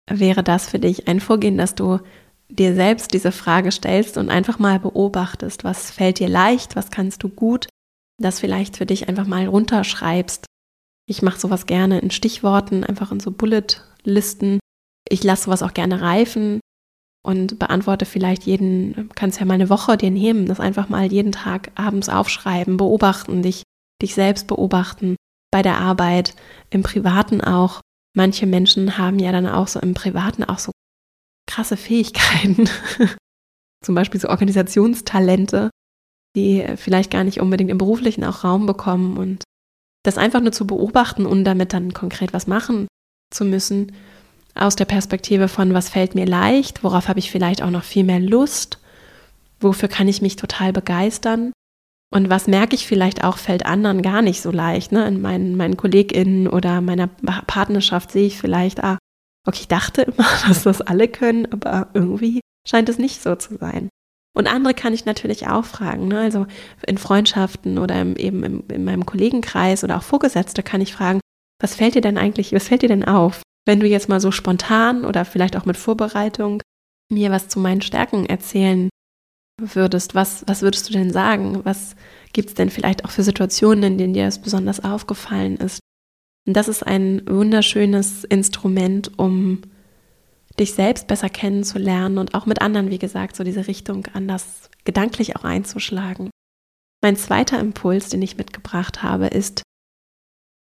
wäre 0.08 0.42
das 0.42 0.68
für 0.68 0.78
dich 0.78 1.08
ein 1.08 1.20
Vorgehen, 1.20 1.56
dass 1.56 1.74
du 1.74 2.00
dir 2.48 2.74
selbst 2.74 3.14
diese 3.14 3.32
Frage 3.32 3.72
stellst 3.72 4.16
und 4.16 4.30
einfach 4.30 4.58
mal 4.58 4.78
beobachtest, 4.78 5.64
was 5.64 5.90
fällt 5.90 6.18
dir 6.18 6.28
leicht, 6.28 6.76
was 6.76 6.90
kannst 6.90 7.22
du 7.22 7.28
gut, 7.28 7.68
das 8.20 8.40
vielleicht 8.40 8.76
für 8.76 8.86
dich 8.86 9.08
einfach 9.08 9.26
mal 9.26 9.46
runterschreibst. 9.46 10.46
Ich 11.06 11.22
mache 11.22 11.40
sowas 11.40 11.66
gerne 11.66 11.98
in 11.98 12.10
Stichworten, 12.10 12.84
einfach 12.84 13.12
in 13.12 13.20
so 13.20 13.30
Bullet-Listen. 13.30 14.58
Ich 15.08 15.22
lasse 15.22 15.44
sowas 15.44 15.62
auch 15.62 15.74
gerne 15.74 16.00
reifen 16.00 16.60
und 17.24 17.58
beantworte 17.58 18.04
vielleicht 18.04 18.44
jeden, 18.44 19.10
kannst 19.14 19.40
ja 19.40 19.46
mal 19.46 19.54
eine 19.54 19.70
Woche 19.70 19.96
dir 19.96 20.10
nehmen, 20.10 20.46
das 20.46 20.60
einfach 20.60 20.88
mal 20.88 21.10
jeden 21.10 21.32
Tag 21.32 21.70
abends 21.74 22.08
aufschreiben, 22.08 22.76
beobachten, 22.76 23.42
dich, 23.42 23.62
dich 24.00 24.14
selbst 24.14 24.46
beobachten, 24.46 25.16
bei 25.50 25.62
der 25.62 25.78
Arbeit, 25.78 26.34
im 26.70 26.82
Privaten 26.82 27.40
auch. 27.40 27.80
Manche 28.16 28.46
Menschen 28.46 28.96
haben 28.96 29.18
ja 29.18 29.32
dann 29.32 29.46
auch 29.46 29.68
so 29.68 29.80
im 29.80 29.94
Privaten 29.94 30.44
auch 30.44 30.58
so 30.58 30.70
krasse 31.46 31.76
Fähigkeiten, 31.76 32.68
zum 33.84 33.94
Beispiel 33.94 34.20
so 34.20 34.28
Organisationstalente, 34.28 35.70
die 36.36 36.64
vielleicht 36.76 37.10
gar 37.10 37.24
nicht 37.24 37.40
unbedingt 37.40 37.70
im 37.70 37.78
beruflichen 37.78 38.24
auch 38.24 38.44
Raum 38.44 38.66
bekommen. 38.66 39.18
Und 39.18 39.44
das 40.04 40.18
einfach 40.18 40.40
nur 40.40 40.52
zu 40.52 40.66
beobachten 40.66 41.26
und 41.26 41.44
damit 41.44 41.72
dann 41.72 41.92
konkret 41.92 42.32
was 42.32 42.46
machen 42.46 42.86
zu 43.32 43.44
müssen, 43.44 43.92
aus 44.54 44.76
der 44.76 44.84
Perspektive 44.84 45.48
von, 45.48 45.74
was 45.74 45.88
fällt 45.88 46.14
mir 46.14 46.26
leicht, 46.26 46.84
worauf 46.84 47.08
habe 47.08 47.18
ich 47.18 47.30
vielleicht 47.30 47.62
auch 47.62 47.70
noch 47.70 47.82
viel 47.82 48.04
mehr 48.04 48.20
Lust, 48.20 48.78
wofür 49.58 49.88
kann 49.88 50.06
ich 50.06 50.22
mich 50.22 50.36
total 50.36 50.72
begeistern 50.72 51.52
und 52.14 52.30
was 52.30 52.46
merke 52.46 52.76
ich 52.76 52.86
vielleicht 52.86 53.24
auch, 53.24 53.38
fällt 53.38 53.66
anderen 53.66 54.00
gar 54.00 54.22
nicht 54.22 54.40
so 54.40 54.52
leicht. 54.52 54.92
Ne? 54.92 55.04
In 55.08 55.20
meinen, 55.20 55.56
meinen 55.56 55.76
KollegInnen 55.76 56.46
oder 56.46 56.80
meiner 56.80 57.08
Partnerschaft 57.08 58.12
sehe 58.12 58.28
ich 58.28 58.38
vielleicht, 58.38 58.84
ah, 58.84 58.98
okay, 59.44 59.58
ich 59.62 59.68
dachte 59.68 60.02
immer, 60.02 60.26
dass 60.48 60.62
das 60.62 60.80
alle 60.80 61.08
können, 61.08 61.50
aber 61.52 61.88
irgendwie 61.92 62.40
scheint 62.66 62.88
es 62.88 62.98
nicht 62.98 63.20
so 63.20 63.34
zu 63.34 63.56
sein. 63.56 63.88
Und 64.36 64.46
andere 64.46 64.74
kann 64.74 64.94
ich 64.94 65.06
natürlich 65.06 65.48
auch 65.48 65.64
fragen. 65.64 66.06
Ne? 66.06 66.20
Also 66.20 66.46
in 66.86 66.98
Freundschaften 66.98 67.78
oder 67.78 68.00
im, 68.00 68.14
eben 68.14 68.44
im, 68.44 68.64
in 68.68 68.84
meinem 68.84 69.06
Kollegenkreis 69.06 69.82
oder 69.82 69.96
auch 69.96 70.02
Vorgesetzte 70.04 70.62
kann 70.62 70.80
ich 70.80 70.94
fragen, 70.94 71.20
was 71.60 71.74
fällt 71.74 71.96
dir 71.96 72.00
denn 72.00 72.18
eigentlich, 72.18 72.52
was 72.52 72.68
fällt 72.68 72.82
dir 72.82 72.88
denn 72.88 73.04
auf? 73.04 73.42
Wenn 73.66 73.80
du 73.80 73.88
jetzt 73.88 74.08
mal 74.08 74.20
so 74.20 74.30
spontan 74.30 75.04
oder 75.04 75.24
vielleicht 75.24 75.56
auch 75.56 75.64
mit 75.64 75.76
Vorbereitung 75.76 76.62
mir 77.12 77.32
was 77.32 77.48
zu 77.48 77.58
meinen 77.58 77.82
Stärken 77.82 78.26
erzählen 78.26 78.88
würdest, 79.58 80.14
was, 80.14 80.44
was 80.46 80.62
würdest 80.62 80.88
du 80.88 80.92
denn 80.92 81.12
sagen? 81.12 81.64
Was 81.64 81.96
gibt 82.32 82.50
es 82.50 82.54
denn 82.54 82.70
vielleicht 82.70 83.04
auch 83.04 83.10
für 83.10 83.22
Situationen, 83.22 83.84
in 83.84 83.98
denen 83.98 84.14
dir 84.14 84.24
das 84.24 84.40
besonders 84.40 84.82
aufgefallen 84.82 85.56
ist? 85.56 85.80
Und 86.46 86.54
das 86.54 86.68
ist 86.68 86.86
ein 86.86 87.22
wunderschönes 87.26 88.24
Instrument, 88.24 89.18
um 89.18 89.62
dich 90.58 90.74
selbst 90.74 91.06
besser 91.06 91.28
kennenzulernen 91.28 92.18
und 92.18 92.34
auch 92.34 92.46
mit 92.46 92.60
anderen, 92.60 92.90
wie 92.90 92.98
gesagt, 92.98 93.34
so 93.34 93.44
diese 93.44 93.66
Richtung 93.66 94.06
anders 94.12 94.70
gedanklich 94.84 95.36
auch 95.36 95.44
einzuschlagen. 95.44 96.30
Mein 97.02 97.16
zweiter 97.16 97.58
Impuls, 97.58 98.08
den 98.08 98.22
ich 98.22 98.36
mitgebracht 98.36 99.02
habe, 99.02 99.26
ist 99.26 99.62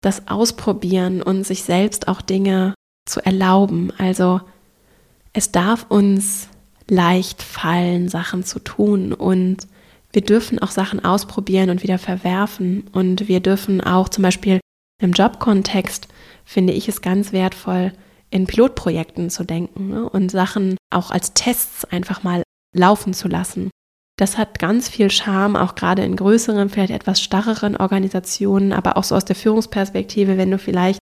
das 0.02 0.28
Ausprobieren 0.28 1.22
und 1.22 1.44
sich 1.44 1.64
selbst 1.64 2.08
auch 2.08 2.22
Dinge 2.22 2.74
zu 3.06 3.20
erlauben. 3.26 3.92
Also 3.98 4.42
es 5.34 5.52
darf 5.52 5.86
uns 5.90 6.50
leicht 6.90 7.42
fallen, 7.42 8.10
Sachen 8.10 8.44
zu 8.44 8.60
tun. 8.60 9.14
Und 9.14 9.68
wir 10.12 10.22
dürfen 10.22 10.60
auch 10.60 10.72
Sachen 10.72 11.04
ausprobieren 11.04 11.70
und 11.70 11.84
wieder 11.84 11.98
verwerfen. 11.98 12.88
Und 12.92 13.28
wir 13.28 13.40
dürfen 13.40 13.82
auch 13.82 14.10
zum 14.10 14.24
Beispiel 14.24 14.60
im 15.02 15.14
Jobkontext, 15.14 16.08
finde 16.46 16.74
ich 16.74 16.88
es 16.88 17.02
ganz 17.02 17.32
wertvoll, 17.32 17.94
in 18.32 18.46
Pilotprojekten 18.46 19.30
zu 19.30 19.44
denken 19.44 19.90
ne? 19.90 20.10
und 20.10 20.30
Sachen 20.30 20.78
auch 20.94 21.12
als 21.12 21.34
Tests 21.34 21.86
einfach 21.86 22.24
mal 22.24 22.44
laufen 22.76 23.14
zu 23.14 23.28
lassen. 23.28 23.72
Das 24.18 24.38
hat 24.38 24.60
ganz 24.60 24.90
viel 24.90 25.10
Charme, 25.10 25.56
auch 25.56 25.76
gerade 25.76 26.04
in 26.04 26.16
größeren, 26.16 26.70
vielleicht 26.70 26.92
etwas 26.92 27.22
starreren 27.22 27.78
Organisationen, 27.78 28.74
aber 28.74 28.98
auch 28.98 29.04
so 29.04 29.16
aus 29.16 29.26
der 29.26 29.36
Führungsperspektive, 29.36 30.38
wenn 30.38 30.52
du 30.52 30.58
vielleicht 30.58 31.00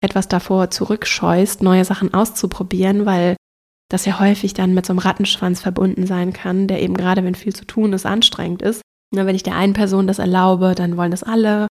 etwas 0.00 0.28
davor 0.28 0.70
zurückscheust, 0.70 1.62
neue 1.62 1.84
Sachen 1.84 2.14
auszuprobieren, 2.14 3.04
weil 3.04 3.36
das 3.92 4.04
ja 4.06 4.18
häufig 4.18 4.54
dann 4.54 4.74
mit 4.74 4.86
so 4.86 4.92
einem 4.92 4.98
Rattenschwanz 4.98 5.60
verbunden 5.60 6.06
sein 6.06 6.32
kann, 6.32 6.66
der 6.66 6.82
eben 6.82 6.94
gerade, 6.94 7.24
wenn 7.24 7.34
viel 7.34 7.54
zu 7.54 7.64
tun 7.64 7.92
ist, 7.92 8.06
anstrengend 8.06 8.62
ist. 8.62 8.82
Na, 9.14 9.26
wenn 9.26 9.36
ich 9.36 9.42
der 9.42 9.56
einen 9.56 9.74
Person 9.74 10.06
das 10.06 10.18
erlaube, 10.18 10.74
dann 10.74 10.96
wollen 10.96 11.10
das 11.10 11.22
alle. 11.22 11.66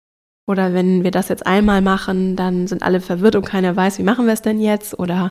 Oder 0.49 0.75
wenn 0.75 1.05
wir 1.05 1.11
das 1.11 1.29
jetzt 1.29 1.47
einmal 1.47 1.83
machen, 1.83 2.35
dann 2.35 2.67
sind 2.67 2.83
alle 2.83 3.01
verwirrt 3.01 3.37
und 3.37 3.45
keiner 3.45 3.77
weiß, 3.77 3.99
wie 3.99 4.03
machen 4.03 4.27
wir 4.27 4.33
es 4.33 4.43
denn 4.43 4.59
jetzt? 4.61 4.99
Oder 4.99 5.29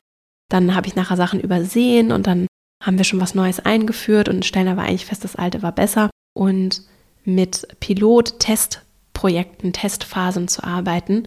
dann 0.48 0.74
habe 0.74 0.86
ich 0.86 0.96
nachher 0.96 1.16
Sachen 1.16 1.40
übersehen 1.40 2.12
und 2.12 2.26
dann 2.26 2.46
haben 2.82 2.96
wir 2.96 3.04
schon 3.04 3.20
was 3.20 3.34
Neues 3.34 3.60
eingeführt 3.60 4.28
und 4.28 4.46
stellen 4.46 4.68
aber 4.68 4.82
eigentlich 4.82 5.06
fest, 5.06 5.24
das 5.24 5.36
alte 5.36 5.62
war 5.62 5.72
besser. 5.72 6.08
Und 6.34 6.82
mit 7.24 7.66
Pilot-Testprojekten, 7.80 9.72
Testphasen 9.72 10.48
zu 10.48 10.64
arbeiten, 10.64 11.24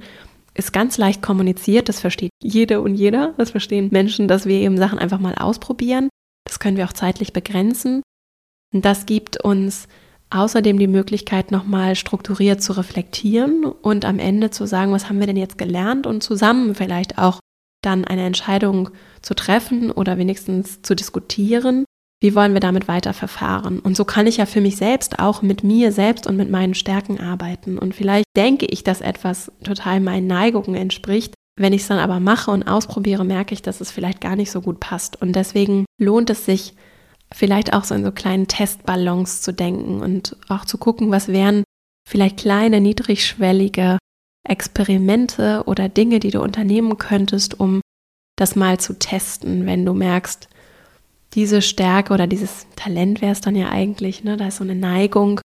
ist 0.54 0.74
ganz 0.74 0.98
leicht 0.98 1.22
kommuniziert. 1.22 1.90
Das 1.90 2.00
versteht 2.00 2.32
jede 2.42 2.82
und 2.82 2.96
jeder. 2.96 3.34
Das 3.38 3.52
verstehen 3.52 3.90
Menschen, 3.92 4.28
dass 4.28 4.46
wir 4.46 4.60
eben 4.60 4.78
Sachen 4.78 5.00
einfach 5.00 5.20
mal 5.20 5.36
ausprobieren. 5.36 6.10
Das 6.46 6.60
können 6.60 6.78
wir 6.78 6.86
auch 6.86 6.94
zeitlich 6.94 7.34
begrenzen. 7.34 8.02
Und 8.74 8.86
das 8.86 9.06
gibt 9.06 9.44
uns 9.44 9.88
außerdem 10.30 10.80
die 10.80 10.88
Möglichkeit, 10.88 11.52
nochmal 11.52 11.96
strukturiert 11.96 12.64
zu 12.64 12.74
reflektieren 12.74 13.66
und 13.66 14.06
am 14.06 14.18
Ende 14.18 14.50
zu 14.50 14.66
sagen, 14.66 14.92
was 14.92 15.10
haben 15.10 15.20
wir 15.20 15.28
denn 15.28 15.38
jetzt 15.38 15.58
gelernt 15.58 16.08
und 16.08 16.24
zusammen 16.24 16.74
vielleicht 16.74 17.18
auch 17.18 17.40
dann 17.84 18.06
eine 18.06 18.26
Entscheidung 18.26 18.90
zu 19.22 19.34
treffen 19.34 19.92
oder 19.92 20.18
wenigstens 20.18 20.82
zu 20.82 20.96
diskutieren, 20.96 21.86
wie 22.22 22.36
wollen 22.36 22.54
wir 22.54 22.60
damit 22.60 22.88
weiter 22.88 23.14
verfahren. 23.14 23.80
Und 23.80 23.98
so 23.98 24.06
kann 24.06 24.28
ich 24.28 24.38
ja 24.38 24.46
für 24.46 24.62
mich 24.62 24.78
selbst 24.78 25.20
auch 25.20 25.42
mit 25.42 25.64
mir 25.64 25.92
selbst 25.92 26.28
und 26.28 26.38
mit 26.38 26.52
meinen 26.52 26.76
Stärken 26.76 27.20
arbeiten. 27.20 27.80
Und 27.80 27.96
vielleicht 27.96 28.26
denke 28.38 28.68
ich, 28.68 28.84
dass 28.84 29.02
etwas 29.02 29.52
total 29.64 30.00
meinen 30.00 30.28
Neigungen 30.28 30.76
entspricht. 30.76 31.34
Wenn 31.60 31.74
ich 31.74 31.82
es 31.82 31.88
dann 31.88 31.98
aber 32.00 32.20
mache 32.20 32.52
und 32.52 32.64
ausprobiere, 32.64 33.26
merke 33.26 33.54
ich, 33.54 33.64
dass 33.64 33.82
es 33.82 33.92
vielleicht 33.92 34.22
gar 34.22 34.36
nicht 34.36 34.52
so 34.52 34.62
gut 34.62 34.80
passt. 34.80 35.20
Und 35.22 35.36
deswegen 35.36 35.86
lohnt 36.00 36.30
es 36.30 36.46
sich, 36.46 36.76
vielleicht 37.34 37.74
auch 37.74 37.84
so 37.84 37.96
in 37.96 38.04
so 38.04 38.12
kleinen 38.12 38.48
Testballons 38.48 39.42
zu 39.42 39.54
denken 39.54 40.02
und 40.02 40.36
auch 40.50 40.66
zu 40.66 40.78
gucken, 40.78 41.12
was 41.12 41.28
wären 41.28 41.64
vielleicht 42.08 42.38
kleine, 42.38 42.82
niedrigschwellige 42.82 43.98
Experimente 44.48 45.64
oder 45.66 45.88
Dinge, 45.90 46.20
die 46.20 46.32
du 46.32 46.42
unternehmen 46.42 46.98
könntest, 46.98 47.60
um 47.60 47.82
das 48.38 48.56
mal 48.56 48.80
zu 48.80 48.98
testen, 48.98 49.66
wenn 49.66 49.86
du 49.86 49.94
merkst, 49.94 50.50
diese 51.34 51.62
Stärke 51.62 52.14
oder 52.14 52.28
dieses 52.28 52.68
Talent 52.76 53.22
wäre 53.22 53.32
es 53.32 53.42
dann 53.42 53.56
ja 53.56 53.70
eigentlich, 53.70 54.24
ne? 54.24 54.38
Da 54.38 54.48
ist 54.48 54.58
so 54.58 54.64
eine 54.64 54.76
Neigung 54.76 55.40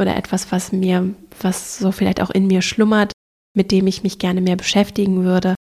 oder 0.00 0.16
etwas, 0.16 0.52
was 0.52 0.72
mir, 0.72 1.14
was 1.40 1.78
so 1.78 1.92
vielleicht 1.92 2.20
auch 2.20 2.30
in 2.30 2.46
mir 2.46 2.62
schlummert, 2.62 3.12
mit 3.56 3.70
dem 3.70 3.86
ich 3.86 4.02
mich 4.02 4.18
gerne 4.18 4.40
mehr 4.40 4.56
beschäftigen 4.56 5.24
würde. 5.24 5.54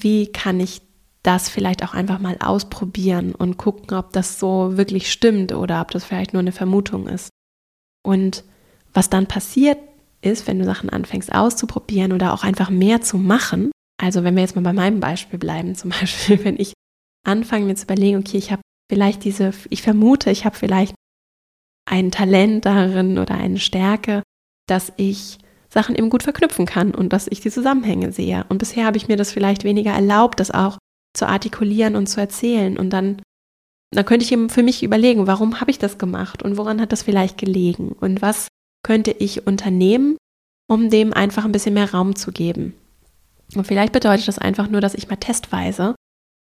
Wie 0.00 0.26
kann 0.26 0.60
ich 0.60 0.82
das 1.24 1.48
vielleicht 1.48 1.82
auch 1.82 1.94
einfach 1.94 2.20
mal 2.20 2.36
ausprobieren 2.38 3.34
und 3.34 3.56
gucken, 3.56 3.96
ob 3.96 4.12
das 4.12 4.38
so 4.38 4.76
wirklich 4.76 5.10
stimmt 5.10 5.52
oder 5.52 5.80
ob 5.80 5.90
das 5.90 6.04
vielleicht 6.04 6.34
nur 6.34 6.40
eine 6.40 6.52
Vermutung 6.52 7.08
ist. 7.08 7.30
Und 8.04 8.44
was 8.92 9.10
dann 9.10 9.26
passiert 9.26 9.78
ist, 10.20 10.46
wenn 10.46 10.58
du 10.58 10.64
Sachen 10.66 10.90
anfängst 10.90 11.34
auszuprobieren 11.34 12.12
oder 12.12 12.34
auch 12.34 12.44
einfach 12.44 12.70
mehr 12.70 13.00
zu 13.00 13.16
machen, 13.16 13.72
also 14.00 14.22
wenn 14.22 14.34
wir 14.34 14.42
jetzt 14.42 14.54
mal 14.54 14.62
bei 14.62 14.74
meinem 14.74 15.00
Beispiel 15.00 15.38
bleiben, 15.38 15.74
zum 15.74 15.90
Beispiel, 15.90 16.44
wenn 16.44 16.60
ich 16.60 16.74
anfange 17.26 17.64
mir 17.64 17.74
zu 17.74 17.84
überlegen, 17.84 18.18
okay, 18.18 18.36
ich 18.36 18.52
habe 18.52 18.62
vielleicht 18.90 19.24
diese, 19.24 19.52
ich 19.70 19.82
vermute, 19.82 20.30
ich 20.30 20.44
habe 20.44 20.56
vielleicht 20.56 20.94
ein 21.86 22.10
Talent 22.10 22.64
darin 22.64 23.18
oder 23.18 23.34
eine 23.34 23.58
Stärke, 23.58 24.22
dass 24.66 24.92
ich 24.96 25.38
Sachen 25.68 25.96
eben 25.96 26.08
gut 26.08 26.22
verknüpfen 26.22 26.66
kann 26.66 26.94
und 26.94 27.12
dass 27.12 27.26
ich 27.26 27.40
die 27.40 27.50
Zusammenhänge 27.50 28.12
sehe. 28.12 28.46
Und 28.48 28.58
bisher 28.58 28.86
habe 28.86 28.96
ich 28.96 29.08
mir 29.08 29.16
das 29.16 29.32
vielleicht 29.32 29.64
weniger 29.64 29.92
erlaubt, 29.92 30.40
das 30.40 30.50
auch 30.50 30.78
zu 31.14 31.26
artikulieren 31.26 31.96
und 31.96 32.06
zu 32.06 32.20
erzählen. 32.20 32.78
Und 32.78 32.90
dann, 32.90 33.20
dann 33.90 34.04
könnte 34.04 34.24
ich 34.24 34.32
eben 34.32 34.48
für 34.48 34.62
mich 34.62 34.82
überlegen, 34.82 35.26
warum 35.26 35.60
habe 35.60 35.70
ich 35.70 35.78
das 35.78 35.98
gemacht 35.98 36.42
und 36.42 36.56
woran 36.56 36.80
hat 36.80 36.92
das 36.92 37.02
vielleicht 37.02 37.38
gelegen 37.38 37.92
und 37.92 38.22
was 38.22 38.48
könnte 38.84 39.10
ich 39.10 39.46
unternehmen, 39.46 40.16
um 40.68 40.90
dem 40.90 41.12
einfach 41.12 41.44
ein 41.44 41.52
bisschen 41.52 41.74
mehr 41.74 41.92
Raum 41.92 42.16
zu 42.16 42.32
geben. 42.32 42.74
Und 43.54 43.66
vielleicht 43.66 43.92
bedeutet 43.92 44.28
das 44.28 44.38
einfach 44.38 44.68
nur, 44.68 44.80
dass 44.80 44.94
ich 44.94 45.08
mal 45.08 45.16
testweise 45.16 45.94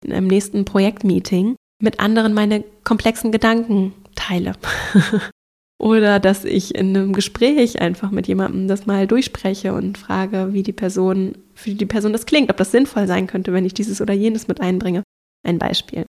im 0.04 0.28
nächsten 0.28 0.66
Projektmeeting 0.66 1.56
mit 1.82 2.00
anderen 2.00 2.34
meine 2.34 2.64
komplexen 2.84 3.32
Gedanken 3.32 3.94
teile. 4.16 4.54
Oder 5.78 6.20
dass 6.20 6.46
ich 6.46 6.74
in 6.74 6.96
einem 6.96 7.14
Gespräch 7.14 7.82
einfach 7.82 8.10
mit 8.10 8.28
jemandem 8.28 8.68
das 8.68 8.86
mal 8.86 9.08
durchspreche 9.08 9.74
und 9.74 9.98
frage, 9.98 10.50
wie 10.54 10.64
die 10.64 10.72
Person, 10.72 11.38
für 11.54 11.72
die 11.72 11.86
Person 11.86 12.14
das 12.14 12.26
klingt, 12.26 12.50
ob 12.50 12.58
das 12.58 12.72
sinnvoll 12.72 13.08
sein 13.08 13.28
könnte, 13.28 13.52
wenn 13.52 13.66
ich 13.66 13.74
dieses 13.74 14.00
oder 14.00 14.14
jenes 14.14 14.48
mit 14.48 14.62
einbringe. 14.62 15.04
Ein 15.46 15.60
Beispiel. 15.60 16.06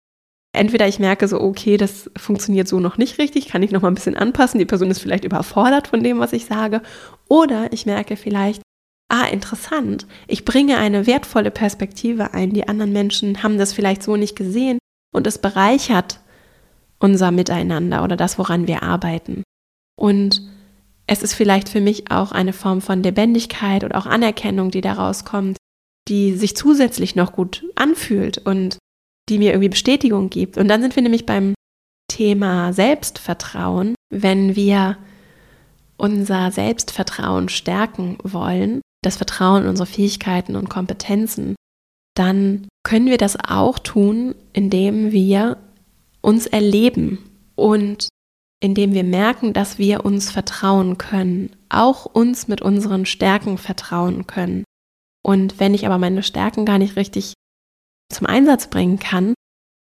Entweder 0.55 0.87
ich 0.87 0.99
merke 0.99 1.27
so, 1.27 1.41
okay, 1.41 1.77
das 1.77 2.09
funktioniert 2.15 2.67
so 2.67 2.79
noch 2.79 2.97
nicht 2.97 3.17
richtig, 3.17 3.49
kann 3.49 3.63
ich 3.63 3.71
noch 3.71 3.81
mal 3.81 3.89
ein 3.89 3.95
bisschen 3.95 4.15
anpassen, 4.15 4.59
die 4.59 4.65
Person 4.65 4.91
ist 4.91 4.99
vielleicht 4.99 5.25
überfordert 5.25 5.87
von 5.87 6.03
dem, 6.03 6.19
was 6.19 6.31
ich 6.31 6.45
sage. 6.45 6.81
Oder 7.27 7.73
ich 7.73 7.85
merke 7.85 8.15
vielleicht, 8.15 8.61
ah, 9.11 9.25
interessant, 9.25 10.05
ich 10.27 10.45
bringe 10.45 10.77
eine 10.77 11.07
wertvolle 11.07 11.51
Perspektive 11.51 12.33
ein, 12.33 12.53
die 12.53 12.67
anderen 12.67 12.93
Menschen 12.93 13.43
haben 13.43 13.57
das 13.57 13.73
vielleicht 13.73 14.03
so 14.03 14.15
nicht 14.15 14.35
gesehen 14.35 14.77
und 15.15 15.27
es 15.27 15.37
bereichert 15.37 16.19
unser 16.99 17.31
Miteinander 17.31 18.03
oder 18.03 18.15
das, 18.17 18.37
woran 18.37 18.67
wir 18.67 18.83
arbeiten. 18.83 19.43
Und 19.97 20.41
es 21.07 21.23
ist 21.23 21.33
vielleicht 21.33 21.69
für 21.69 21.81
mich 21.81 22.11
auch 22.11 22.31
eine 22.31 22.53
Form 22.53 22.81
von 22.81 23.03
Lebendigkeit 23.03 23.83
oder 23.83 23.97
auch 23.97 24.05
Anerkennung, 24.05 24.71
die 24.71 24.81
daraus 24.81 25.23
kommt, 25.23 25.57
die 26.07 26.33
sich 26.33 26.55
zusätzlich 26.55 27.15
noch 27.15 27.31
gut 27.33 27.63
anfühlt 27.75 28.39
und 28.39 28.77
die 29.29 29.37
mir 29.37 29.51
irgendwie 29.51 29.69
Bestätigung 29.69 30.29
gibt. 30.29 30.57
Und 30.57 30.67
dann 30.67 30.81
sind 30.81 30.95
wir 30.95 31.03
nämlich 31.03 31.25
beim 31.25 31.53
Thema 32.07 32.73
Selbstvertrauen. 32.73 33.95
Wenn 34.11 34.55
wir 34.55 34.97
unser 35.97 36.51
Selbstvertrauen 36.51 37.49
stärken 37.49 38.17
wollen, 38.23 38.81
das 39.03 39.17
Vertrauen 39.17 39.63
in 39.63 39.69
unsere 39.69 39.87
Fähigkeiten 39.87 40.55
und 40.55 40.69
Kompetenzen, 40.69 41.55
dann 42.15 42.67
können 42.83 43.07
wir 43.07 43.17
das 43.17 43.37
auch 43.37 43.79
tun, 43.79 44.35
indem 44.53 45.11
wir 45.11 45.57
uns 46.21 46.47
erleben 46.47 47.19
und 47.55 48.09
indem 48.61 48.93
wir 48.93 49.03
merken, 49.03 49.53
dass 49.53 49.77
wir 49.77 50.05
uns 50.05 50.31
vertrauen 50.31 50.97
können, 50.97 51.51
auch 51.69 52.05
uns 52.05 52.47
mit 52.47 52.61
unseren 52.61 53.05
Stärken 53.05 53.57
vertrauen 53.57 54.25
können. 54.27 54.63
Und 55.23 55.59
wenn 55.59 55.73
ich 55.73 55.85
aber 55.85 55.97
meine 55.97 56.23
Stärken 56.23 56.65
gar 56.65 56.77
nicht 56.77 56.95
richtig 56.95 57.33
zum 58.11 58.27
Einsatz 58.27 58.67
bringen 58.67 58.97
kann, 58.97 59.33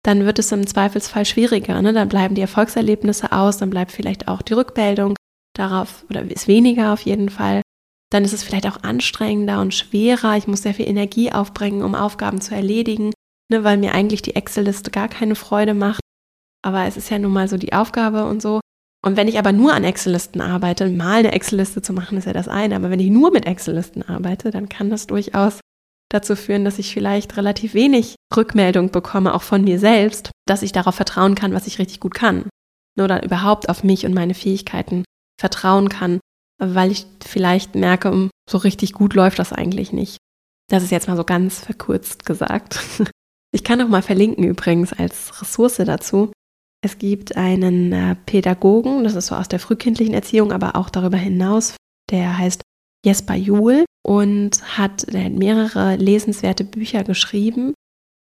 dann 0.03 0.25
wird 0.25 0.37
es 0.39 0.51
im 0.51 0.67
Zweifelsfall 0.67 1.25
schwieriger. 1.25 1.81
Ne? 1.81 1.93
Dann 1.93 2.09
bleiben 2.09 2.35
die 2.35 2.41
Erfolgserlebnisse 2.41 3.31
aus, 3.31 3.57
dann 3.57 3.69
bleibt 3.69 3.91
vielleicht 3.91 4.27
auch 4.27 4.41
die 4.41 4.53
Rückmeldung 4.53 5.15
darauf 5.55 6.05
oder 6.09 6.21
ist 6.29 6.47
weniger 6.47 6.93
auf 6.93 7.01
jeden 7.01 7.29
Fall. 7.29 7.61
Dann 8.15 8.23
ist 8.23 8.31
es 8.31 8.43
vielleicht 8.43 8.65
auch 8.65 8.81
anstrengender 8.81 9.59
und 9.59 9.73
schwerer. 9.73 10.37
Ich 10.37 10.47
muss 10.47 10.61
sehr 10.61 10.73
viel 10.73 10.87
Energie 10.87 11.33
aufbringen, 11.33 11.83
um 11.83 11.95
Aufgaben 11.95 12.39
zu 12.39 12.55
erledigen, 12.55 13.11
ne? 13.51 13.65
weil 13.65 13.75
mir 13.75 13.93
eigentlich 13.93 14.21
die 14.21 14.37
Excel-Liste 14.37 14.89
gar 14.89 15.09
keine 15.09 15.35
Freude 15.35 15.73
macht. 15.73 15.99
Aber 16.61 16.85
es 16.85 16.95
ist 16.95 17.09
ja 17.09 17.19
nun 17.19 17.33
mal 17.33 17.49
so 17.49 17.57
die 17.57 17.73
Aufgabe 17.73 18.23
und 18.25 18.41
so. 18.41 18.61
Und 19.05 19.17
wenn 19.17 19.27
ich 19.27 19.37
aber 19.37 19.51
nur 19.51 19.73
an 19.73 19.83
Excel-Listen 19.83 20.39
arbeite, 20.39 20.87
mal 20.87 21.17
eine 21.17 21.33
Excel-Liste 21.33 21.81
zu 21.81 21.91
machen, 21.91 22.17
ist 22.17 22.23
ja 22.23 22.31
das 22.31 22.47
eine. 22.47 22.77
Aber 22.77 22.89
wenn 22.89 23.01
ich 23.01 23.09
nur 23.09 23.31
mit 23.31 23.45
Excel-Listen 23.45 24.01
arbeite, 24.01 24.49
dann 24.49 24.69
kann 24.69 24.89
das 24.89 25.07
durchaus 25.07 25.59
dazu 26.09 26.37
führen, 26.37 26.63
dass 26.63 26.79
ich 26.79 26.93
vielleicht 26.93 27.35
relativ 27.35 27.73
wenig 27.73 28.15
Rückmeldung 28.33 28.91
bekomme, 28.91 29.33
auch 29.33 29.41
von 29.41 29.65
mir 29.65 29.77
selbst, 29.77 30.31
dass 30.47 30.63
ich 30.63 30.71
darauf 30.71 30.95
vertrauen 30.95 31.35
kann, 31.35 31.53
was 31.53 31.67
ich 31.67 31.79
richtig 31.79 31.99
gut 31.99 32.13
kann. 32.13 32.45
Oder 32.97 33.25
überhaupt 33.25 33.67
auf 33.67 33.83
mich 33.83 34.05
und 34.05 34.13
meine 34.13 34.35
Fähigkeiten 34.35 35.03
vertrauen 35.37 35.89
kann, 35.89 36.21
weil 36.57 36.91
ich 36.91 37.05
vielleicht 37.23 37.75
merke, 37.75 38.29
so 38.49 38.57
richtig 38.57 38.93
gut 38.93 39.13
läuft 39.13 39.39
das 39.39 39.53
eigentlich 39.53 39.93
nicht. 39.93 40.17
Das 40.69 40.83
ist 40.83 40.91
jetzt 40.91 41.07
mal 41.07 41.17
so 41.17 41.23
ganz 41.23 41.59
verkürzt 41.59 42.25
gesagt. 42.25 42.79
Ich 43.53 43.63
kann 43.63 43.81
auch 43.81 43.87
mal 43.87 44.01
verlinken 44.01 44.43
übrigens 44.43 44.91
als 44.91 45.41
Ressource 45.41 45.77
dazu. 45.77 46.33
Es 46.83 46.97
gibt 46.97 47.37
einen 47.37 47.93
äh, 47.93 48.17
Pädagogen, 48.25 49.05
das 49.05 49.15
ist 49.15 49.27
so 49.27 49.35
aus 49.35 49.47
der 49.47 49.59
frühkindlichen 49.59 50.13
Erziehung, 50.13 50.51
aber 50.51 50.75
auch 50.75 50.89
darüber 50.89 51.15
hinaus, 51.15 51.77
der 52.11 52.37
heißt 52.37 52.61
Jesper 53.05 53.35
Juhl 53.35 53.85
und 54.05 54.77
hat, 54.77 55.07
mehrere 55.13 55.95
lesenswerte 55.95 56.65
Bücher 56.65 57.05
geschrieben, 57.05 57.73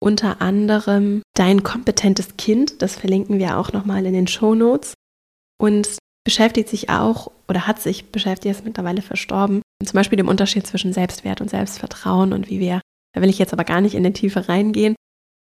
unter 0.01 0.43
anderem 0.43 1.23
Dein 1.35 1.63
kompetentes 1.63 2.37
Kind, 2.37 2.83
das 2.83 2.97
verlinken 2.97 3.39
wir 3.39 3.57
auch 3.57 3.73
nochmal 3.73 4.05
in 4.05 4.13
den 4.13 4.27
Show 4.27 4.55
Notes 4.55 4.93
und 5.59 5.97
beschäftigt 6.27 6.69
sich 6.69 6.91
auch 6.91 7.31
oder 7.47 7.69
hat 7.69 7.81
sich 7.81 8.11
beschäftigt, 8.11 8.57
ist 8.57 8.65
mittlerweile 8.65 9.01
verstorben, 9.01 9.63
zum 9.83 9.95
Beispiel 9.95 10.17
dem 10.17 10.27
Unterschied 10.27 10.67
zwischen 10.67 10.93
Selbstwert 10.93 11.41
und 11.41 11.49
Selbstvertrauen 11.49 12.33
und 12.33 12.51
wie 12.51 12.59
wir, 12.59 12.81
da 13.15 13.23
will 13.23 13.31
ich 13.31 13.39
jetzt 13.39 13.53
aber 13.53 13.63
gar 13.63 13.81
nicht 13.81 13.95
in 13.95 14.03
die 14.03 14.13
Tiefe 14.13 14.49
reingehen, 14.49 14.97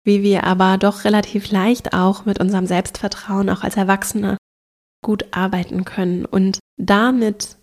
wie 0.03 0.23
wir 0.23 0.43
aber 0.43 0.77
doch 0.77 1.05
relativ 1.05 1.49
leicht 1.51 1.93
auch 1.93 2.25
mit 2.25 2.41
unserem 2.41 2.65
Selbstvertrauen 2.67 3.49
auch 3.49 3.63
als 3.63 3.77
Erwachsene 3.77 4.35
gut 5.01 5.25
arbeiten 5.31 5.85
können 5.85 6.25
und 6.25 6.59
damit, 6.77 7.55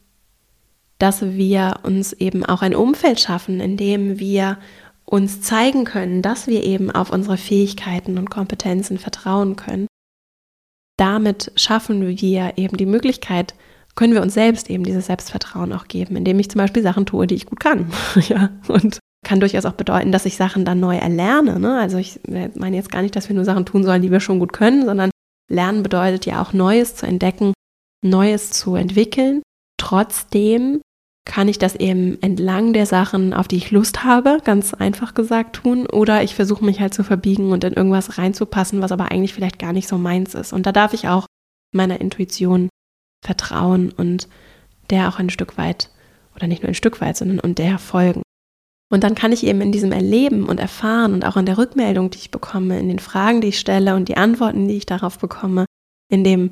dass 0.99 1.21
wir 1.21 1.81
uns 1.83 2.15
eben 2.15 2.43
auch 2.47 2.63
ein 2.63 2.75
Umfeld 2.75 3.21
schaffen, 3.21 3.61
in 3.61 3.77
dem 3.77 4.19
wir 4.19 4.57
uns 5.05 5.43
zeigen 5.43 5.85
können, 5.85 6.23
dass 6.23 6.47
wir 6.47 6.65
eben 6.65 6.91
auf 6.91 7.13
unsere 7.13 7.37
Fähigkeiten 7.37 8.17
und 8.17 8.31
Kompetenzen 8.31 8.97
vertrauen 8.97 9.57
können. 9.57 9.89
Damit 11.01 11.51
schaffen 11.57 12.07
wir 12.07 12.53
eben 12.59 12.77
die 12.77 12.85
Möglichkeit, 12.85 13.55
können 13.95 14.13
wir 14.13 14.21
uns 14.21 14.35
selbst 14.35 14.69
eben 14.69 14.85
dieses 14.85 15.07
Selbstvertrauen 15.07 15.73
auch 15.73 15.89
geben, 15.89 16.15
indem 16.15 16.39
ich 16.39 16.51
zum 16.51 16.59
Beispiel 16.59 16.83
Sachen 16.83 17.07
tue, 17.07 17.27
die 17.27 17.37
ich 17.37 17.47
gut 17.47 17.59
kann. 17.59 17.91
ja, 18.29 18.51
und 18.69 18.99
kann 19.27 19.41
durchaus 19.41 19.65
auch 19.65 19.73
bedeuten, 19.73 20.13
dass 20.13 20.27
ich 20.27 20.37
Sachen 20.37 20.67
dann 20.67 20.79
neu 20.79 20.99
erlerne. 20.99 21.59
Ne? 21.59 21.79
Also 21.79 21.97
ich 21.97 22.21
meine 22.27 22.77
jetzt 22.77 22.93
gar 22.93 23.01
nicht, 23.01 23.17
dass 23.17 23.31
wir 23.31 23.35
nur 23.35 23.47
Sachen 23.47 23.65
tun 23.65 23.83
sollen, 23.83 24.03
die 24.03 24.11
wir 24.11 24.21
schon 24.21 24.41
gut 24.41 24.53
können, 24.53 24.85
sondern 24.85 25.09
Lernen 25.51 25.83
bedeutet 25.83 26.27
ja 26.27 26.43
auch 26.43 26.53
Neues 26.53 26.95
zu 26.97 27.07
entdecken, 27.07 27.55
Neues 28.05 28.51
zu 28.51 28.75
entwickeln. 28.75 29.41
Trotzdem 29.79 30.83
kann 31.25 31.49
ich 31.49 31.59
das 31.59 31.77
eben 31.77 32.21
entlang 32.23 32.73
der 32.73 32.87
Sachen, 32.87 33.35
auf 33.35 33.47
die 33.47 33.57
ich 33.57 33.71
Lust 33.71 34.05
habe, 34.05 34.39
ganz 34.45 34.75
einfach 34.75 35.15
gesagt 35.15 35.57
tun, 35.57 35.87
oder 35.87 36.23
ich 36.23 36.35
versuche 36.35 36.65
mich 36.65 36.81
halt 36.81 36.95
zu 36.95 37.05
verbiegen 37.05 37.53
und 37.53 37.63
in 37.65 37.75
irgendwas 37.75 38.19
reinzupassen, 38.19 38.81
was 38.81 38.93
aber 38.93 39.11
eigentlich 39.11 39.35
vielleicht 39.35 39.59
gar 39.59 39.73
nicht 39.73 39.89
so 39.89 39.99
meins 39.99 40.35
ist. 40.35 40.53
Und 40.53 40.67
da 40.67 40.73
darf 40.73 40.95
ich 40.95 41.09
auch 41.09 41.27
meiner 41.73 42.01
Intuition 42.01 42.69
vertrauen 43.25 43.93
und 43.93 44.29
der 44.89 45.09
auch 45.09 45.19
ein 45.19 45.31
Stück 45.31 45.59
weit, 45.59 45.91
oder 46.35 46.47
nicht 46.47 46.63
nur 46.63 46.71
ein 46.71 46.75
Stück 46.75 47.01
weit, 47.01 47.17
sondern 47.17 47.39
und 47.39 47.59
der 47.59 47.79
folgen. 47.79 48.23
Und 48.93 49.05
dann 49.05 49.15
kann 49.15 49.31
ich 49.31 49.47
eben 49.47 49.61
in 49.61 49.71
diesem 49.71 49.93
Erleben 49.93 50.47
und 50.47 50.59
Erfahren 50.59 51.15
und 51.15 51.25
auch 51.25 51.37
in 51.37 51.47
der 51.47 51.59
Rückmeldung, 51.59 52.11
die 52.11 52.19
ich 52.19 52.33
bekomme, 52.33 52.81
in 52.81 52.89
den 52.89 52.99
Fragen, 52.99 53.41
die 53.41 53.49
ich 53.49 53.61
stelle 53.61 53.95
und 53.95 54.09
die 54.09 54.17
Antworten, 54.17 54.67
die 54.67 54.79
ich 54.79 54.87
darauf 54.87 55.19
bekomme, 55.19 55.67
in 56.11 56.25
dem 56.25 56.51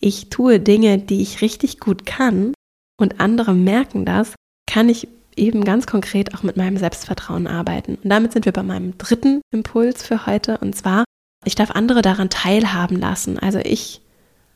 ich 0.00 0.28
tue 0.28 0.60
Dinge, 0.60 0.98
die 0.98 1.22
ich 1.22 1.40
richtig 1.40 1.80
gut 1.80 2.04
kann 2.04 2.52
und 2.98 3.20
andere 3.20 3.54
merken 3.54 4.04
das, 4.04 4.34
kann 4.66 4.88
ich 4.88 5.08
eben 5.36 5.64
ganz 5.64 5.86
konkret 5.86 6.34
auch 6.34 6.42
mit 6.42 6.56
meinem 6.56 6.76
Selbstvertrauen 6.76 7.46
arbeiten. 7.46 7.96
Und 8.02 8.10
damit 8.10 8.32
sind 8.32 8.44
wir 8.44 8.52
bei 8.52 8.62
meinem 8.62 8.98
dritten 8.98 9.40
Impuls 9.50 10.02
für 10.02 10.26
heute 10.26 10.58
und 10.58 10.74
zwar, 10.76 11.04
ich 11.44 11.54
darf 11.54 11.70
andere 11.70 12.02
daran 12.02 12.28
teilhaben 12.28 12.98
lassen. 12.98 13.38
Also 13.38 13.58
ich 13.60 14.02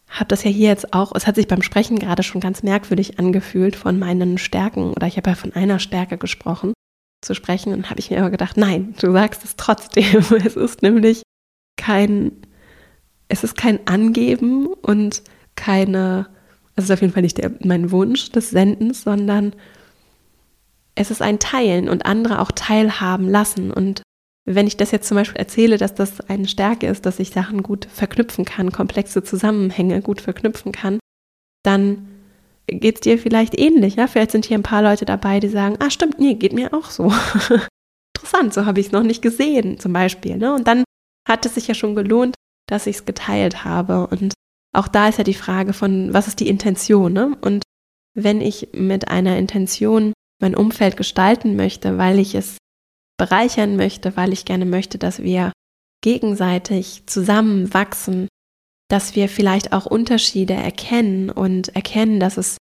habe 0.08 0.26
das 0.26 0.44
ja 0.44 0.50
hier 0.50 0.68
jetzt 0.68 0.92
auch, 0.92 1.12
es 1.14 1.26
hat 1.26 1.36
sich 1.36 1.48
beim 1.48 1.62
Sprechen 1.62 1.98
gerade 1.98 2.22
schon 2.22 2.40
ganz 2.40 2.62
merkwürdig 2.62 3.18
angefühlt 3.18 3.76
von 3.76 3.98
meinen 3.98 4.36
Stärken 4.36 4.92
oder 4.92 5.06
ich 5.06 5.16
habe 5.16 5.30
ja 5.30 5.36
von 5.36 5.54
einer 5.54 5.78
Stärke 5.78 6.18
gesprochen 6.18 6.74
zu 7.22 7.34
sprechen 7.34 7.72
und 7.72 7.88
habe 7.88 8.00
ich 8.00 8.10
mir 8.10 8.18
immer 8.18 8.30
gedacht, 8.30 8.56
nein, 8.56 8.94
du 9.00 9.12
sagst 9.12 9.44
es 9.44 9.56
trotzdem. 9.56 10.24
Es 10.44 10.56
ist 10.56 10.82
nämlich 10.82 11.22
kein, 11.76 12.32
es 13.28 13.44
ist 13.44 13.56
kein 13.56 13.86
Angeben 13.86 14.66
und 14.66 15.22
keine, 15.54 16.28
es 16.76 16.84
ist 16.84 16.90
auf 16.90 17.00
jeden 17.00 17.12
Fall 17.12 17.22
nicht 17.22 17.38
der, 17.38 17.52
mein 17.64 17.90
Wunsch 17.90 18.30
des 18.30 18.50
Sendens, 18.50 19.02
sondern 19.02 19.54
es 20.94 21.10
ist 21.10 21.22
ein 21.22 21.38
Teilen 21.38 21.88
und 21.88 22.06
andere 22.06 22.40
auch 22.40 22.52
teilhaben 22.52 23.28
lassen. 23.28 23.70
Und 23.70 24.02
wenn 24.44 24.66
ich 24.66 24.76
das 24.76 24.90
jetzt 24.90 25.08
zum 25.08 25.16
Beispiel 25.16 25.38
erzähle, 25.38 25.78
dass 25.78 25.94
das 25.94 26.20
eine 26.20 26.48
Stärke 26.48 26.86
ist, 26.86 27.06
dass 27.06 27.18
ich 27.18 27.30
Sachen 27.30 27.62
gut 27.62 27.86
verknüpfen 27.86 28.44
kann, 28.44 28.72
komplexe 28.72 29.22
Zusammenhänge 29.22 30.02
gut 30.02 30.20
verknüpfen 30.20 30.72
kann, 30.72 30.98
dann 31.62 32.08
geht 32.66 32.96
es 32.96 33.00
dir 33.02 33.18
vielleicht 33.18 33.58
ähnlich. 33.58 33.96
Ja? 33.96 34.06
Vielleicht 34.06 34.32
sind 34.32 34.44
hier 34.44 34.58
ein 34.58 34.62
paar 34.64 34.82
Leute 34.82 35.04
dabei, 35.04 35.40
die 35.40 35.48
sagen, 35.48 35.76
ah 35.78 35.90
stimmt, 35.90 36.18
nee, 36.18 36.34
geht 36.34 36.52
mir 36.52 36.74
auch 36.74 36.90
so. 36.90 37.04
Interessant, 38.16 38.54
so 38.54 38.66
habe 38.66 38.80
ich 38.80 38.86
es 38.86 38.92
noch 38.92 39.02
nicht 39.02 39.22
gesehen 39.22 39.78
zum 39.78 39.92
Beispiel. 39.92 40.36
Ne? 40.36 40.54
Und 40.54 40.66
dann 40.66 40.84
hat 41.28 41.46
es 41.46 41.54
sich 41.54 41.68
ja 41.68 41.74
schon 41.74 41.94
gelohnt, 41.94 42.34
dass 42.68 42.86
ich 42.86 42.96
es 42.96 43.04
geteilt 43.04 43.64
habe. 43.64 44.06
Und 44.08 44.34
auch 44.72 44.88
da 44.88 45.08
ist 45.08 45.18
ja 45.18 45.24
die 45.24 45.34
Frage 45.34 45.72
von, 45.72 46.12
was 46.12 46.28
ist 46.28 46.40
die 46.40 46.48
Intention? 46.48 47.12
Ne? 47.12 47.36
Und 47.40 47.62
wenn 48.14 48.40
ich 48.40 48.68
mit 48.72 49.08
einer 49.08 49.36
Intention 49.36 50.12
mein 50.40 50.54
Umfeld 50.56 50.96
gestalten 50.96 51.56
möchte, 51.56 51.98
weil 51.98 52.18
ich 52.18 52.34
es 52.34 52.56
bereichern 53.18 53.76
möchte, 53.76 54.16
weil 54.16 54.32
ich 54.32 54.44
gerne 54.44 54.66
möchte, 54.66 54.98
dass 54.98 55.22
wir 55.22 55.52
gegenseitig 56.02 57.04
zusammenwachsen, 57.06 58.28
dass 58.88 59.14
wir 59.14 59.28
vielleicht 59.28 59.72
auch 59.72 59.86
Unterschiede 59.86 60.54
erkennen 60.54 61.30
und 61.30 61.74
erkennen, 61.76 62.18
dass 62.18 62.36
es 62.36 62.56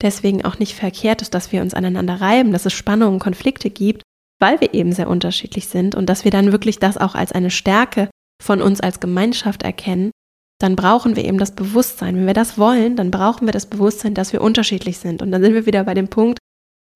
deswegen 0.00 0.44
auch 0.44 0.58
nicht 0.58 0.74
verkehrt 0.74 1.22
ist, 1.22 1.34
dass 1.34 1.52
wir 1.52 1.62
uns 1.62 1.74
aneinander 1.74 2.20
reiben, 2.20 2.52
dass 2.52 2.66
es 2.66 2.72
Spannungen, 2.72 3.18
Konflikte 3.18 3.70
gibt, 3.70 4.02
weil 4.38 4.60
wir 4.60 4.74
eben 4.74 4.92
sehr 4.92 5.08
unterschiedlich 5.08 5.66
sind 5.66 5.94
und 5.94 6.06
dass 6.06 6.24
wir 6.24 6.30
dann 6.30 6.52
wirklich 6.52 6.78
das 6.78 6.96
auch 6.96 7.14
als 7.14 7.32
eine 7.32 7.50
Stärke 7.50 8.08
von 8.42 8.60
uns 8.60 8.80
als 8.80 9.00
Gemeinschaft 9.00 9.62
erkennen, 9.62 10.10
dann 10.58 10.76
brauchen 10.76 11.16
wir 11.16 11.24
eben 11.24 11.38
das 11.38 11.54
Bewusstsein. 11.54 12.16
Wenn 12.16 12.26
wir 12.26 12.34
das 12.34 12.58
wollen, 12.58 12.96
dann 12.96 13.10
brauchen 13.10 13.46
wir 13.46 13.52
das 13.52 13.66
Bewusstsein, 13.66 14.14
dass 14.14 14.32
wir 14.32 14.40
unterschiedlich 14.40 14.98
sind. 14.98 15.22
Und 15.22 15.30
dann 15.30 15.42
sind 15.42 15.54
wir 15.54 15.66
wieder 15.66 15.84
bei 15.84 15.94
dem 15.94 16.08
Punkt, 16.08 16.38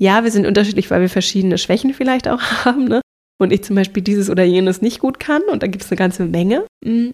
ja, 0.01 0.25
wir 0.25 0.31
sind 0.31 0.46
unterschiedlich, 0.46 0.90
weil 0.90 1.03
wir 1.03 1.11
verschiedene 1.11 1.59
Schwächen 1.59 1.92
vielleicht 1.92 2.27
auch 2.27 2.40
haben, 2.64 2.85
ne? 2.85 3.01
Und 3.38 3.53
ich 3.53 3.64
zum 3.64 3.77
Beispiel 3.77 4.03
dieses 4.03 4.29
oder 4.29 4.44
jenes 4.44 4.83
nicht 4.83 5.01
gut 5.01 5.18
kann 5.18 5.42
und 5.51 5.62
da 5.62 5.66
gibt 5.66 5.85
es 5.85 5.90
eine 5.90 5.96
ganze 5.96 6.27
Menge. 6.27 6.66
Mm. 6.85 7.11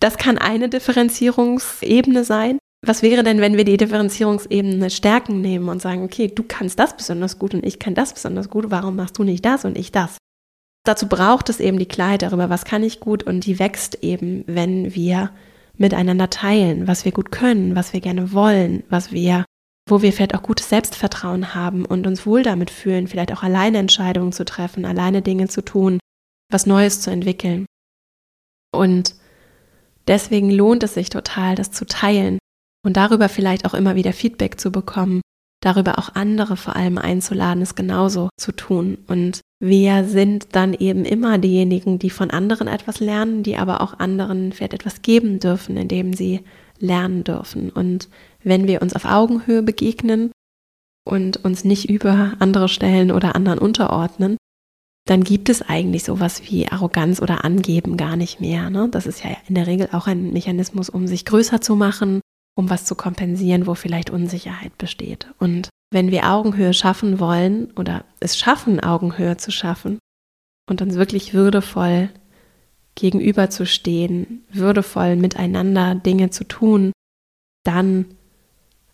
Das 0.00 0.18
kann 0.18 0.36
eine 0.36 0.68
Differenzierungsebene 0.68 2.24
sein. 2.24 2.58
Was 2.86 3.02
wäre 3.02 3.22
denn, 3.22 3.40
wenn 3.40 3.56
wir 3.56 3.64
die 3.64 3.78
Differenzierungsebene 3.78 4.90
Stärken 4.90 5.40
nehmen 5.40 5.70
und 5.70 5.80
sagen, 5.80 6.04
okay, 6.04 6.28
du 6.28 6.42
kannst 6.42 6.78
das 6.78 6.94
besonders 6.94 7.38
gut 7.38 7.54
und 7.54 7.64
ich 7.64 7.78
kann 7.78 7.94
das 7.94 8.12
besonders 8.12 8.50
gut, 8.50 8.66
warum 8.68 8.96
machst 8.96 9.16
du 9.16 9.24
nicht 9.24 9.44
das 9.46 9.64
und 9.64 9.78
ich 9.78 9.92
das? 9.92 10.18
Dazu 10.84 11.08
braucht 11.08 11.48
es 11.48 11.58
eben 11.58 11.78
die 11.78 11.86
Klarheit 11.86 12.20
darüber, 12.20 12.50
was 12.50 12.66
kann 12.66 12.82
ich 12.82 13.00
gut 13.00 13.22
und 13.22 13.46
die 13.46 13.58
wächst 13.58 14.04
eben, 14.04 14.44
wenn 14.46 14.94
wir 14.94 15.30
miteinander 15.78 16.30
teilen, 16.30 16.88
was 16.88 17.04
wir 17.04 17.12
gut 17.12 17.30
können, 17.30 17.76
was 17.76 17.92
wir 17.92 18.00
gerne 18.00 18.32
wollen, 18.32 18.82
was 18.88 19.12
wir, 19.12 19.44
wo 19.88 20.02
wir 20.02 20.12
vielleicht 20.12 20.34
auch 20.34 20.42
gutes 20.42 20.68
Selbstvertrauen 20.68 21.54
haben 21.54 21.84
und 21.84 22.06
uns 22.06 22.26
wohl 22.26 22.42
damit 22.42 22.70
fühlen, 22.70 23.08
vielleicht 23.08 23.32
auch 23.32 23.42
alleine 23.42 23.78
Entscheidungen 23.78 24.32
zu 24.32 24.44
treffen, 24.44 24.84
alleine 24.84 25.22
Dinge 25.22 25.48
zu 25.48 25.62
tun, 25.62 25.98
was 26.50 26.66
Neues 26.66 27.00
zu 27.00 27.10
entwickeln. 27.10 27.66
Und 28.74 29.14
Deswegen 30.08 30.50
lohnt 30.50 30.82
es 30.82 30.94
sich 30.94 31.10
total, 31.10 31.54
das 31.54 31.72
zu 31.72 31.84
teilen 31.84 32.38
und 32.84 32.96
darüber 32.96 33.28
vielleicht 33.28 33.64
auch 33.66 33.74
immer 33.74 33.96
wieder 33.96 34.12
Feedback 34.12 34.60
zu 34.60 34.70
bekommen, 34.70 35.20
darüber 35.60 35.98
auch 35.98 36.14
andere 36.14 36.56
vor 36.56 36.76
allem 36.76 36.98
einzuladen, 36.98 37.62
es 37.62 37.74
genauso 37.74 38.30
zu 38.38 38.52
tun. 38.52 38.98
Und 39.08 39.40
wir 39.58 40.04
sind 40.04 40.54
dann 40.54 40.74
eben 40.74 41.04
immer 41.04 41.38
diejenigen, 41.38 41.98
die 41.98 42.10
von 42.10 42.30
anderen 42.30 42.68
etwas 42.68 43.00
lernen, 43.00 43.42
die 43.42 43.56
aber 43.56 43.80
auch 43.80 43.98
anderen 43.98 44.52
vielleicht 44.52 44.74
etwas 44.74 45.02
geben 45.02 45.38
dürfen, 45.38 45.76
indem 45.76 46.12
sie 46.12 46.42
lernen 46.78 47.24
dürfen. 47.24 47.70
Und 47.70 48.08
wenn 48.42 48.66
wir 48.66 48.82
uns 48.82 48.94
auf 48.94 49.06
Augenhöhe 49.06 49.62
begegnen 49.62 50.30
und 51.06 51.42
uns 51.42 51.64
nicht 51.64 51.88
über 51.88 52.34
andere 52.38 52.68
stellen 52.68 53.10
oder 53.10 53.34
anderen 53.34 53.58
unterordnen, 53.58 54.36
dann 55.06 55.22
gibt 55.22 55.48
es 55.48 55.62
eigentlich 55.62 56.04
sowas 56.04 56.42
wie 56.50 56.68
Arroganz 56.68 57.22
oder 57.22 57.44
Angeben 57.44 57.96
gar 57.96 58.16
nicht 58.16 58.40
mehr. 58.40 58.70
Ne? 58.70 58.88
Das 58.90 59.06
ist 59.06 59.24
ja 59.24 59.30
in 59.48 59.54
der 59.54 59.66
Regel 59.66 59.88
auch 59.92 60.06
ein 60.06 60.32
Mechanismus, 60.32 60.90
um 60.90 61.06
sich 61.06 61.24
größer 61.24 61.60
zu 61.60 61.76
machen, 61.76 62.20
um 62.56 62.68
was 62.68 62.84
zu 62.84 62.94
kompensieren, 62.96 63.66
wo 63.66 63.74
vielleicht 63.74 64.10
Unsicherheit 64.10 64.76
besteht. 64.76 65.28
Und 65.38 65.68
wenn 65.96 66.10
wir 66.10 66.30
Augenhöhe 66.30 66.74
schaffen 66.74 67.20
wollen 67.20 67.70
oder 67.70 68.04
es 68.20 68.36
schaffen, 68.36 68.80
Augenhöhe 68.80 69.38
zu 69.38 69.50
schaffen 69.50 69.98
und 70.68 70.82
uns 70.82 70.96
wirklich 70.96 71.32
würdevoll 71.32 72.10
gegenüberzustehen, 72.96 74.44
würdevoll 74.52 75.16
miteinander 75.16 75.94
Dinge 75.94 76.28
zu 76.28 76.44
tun, 76.44 76.92
dann 77.64 78.04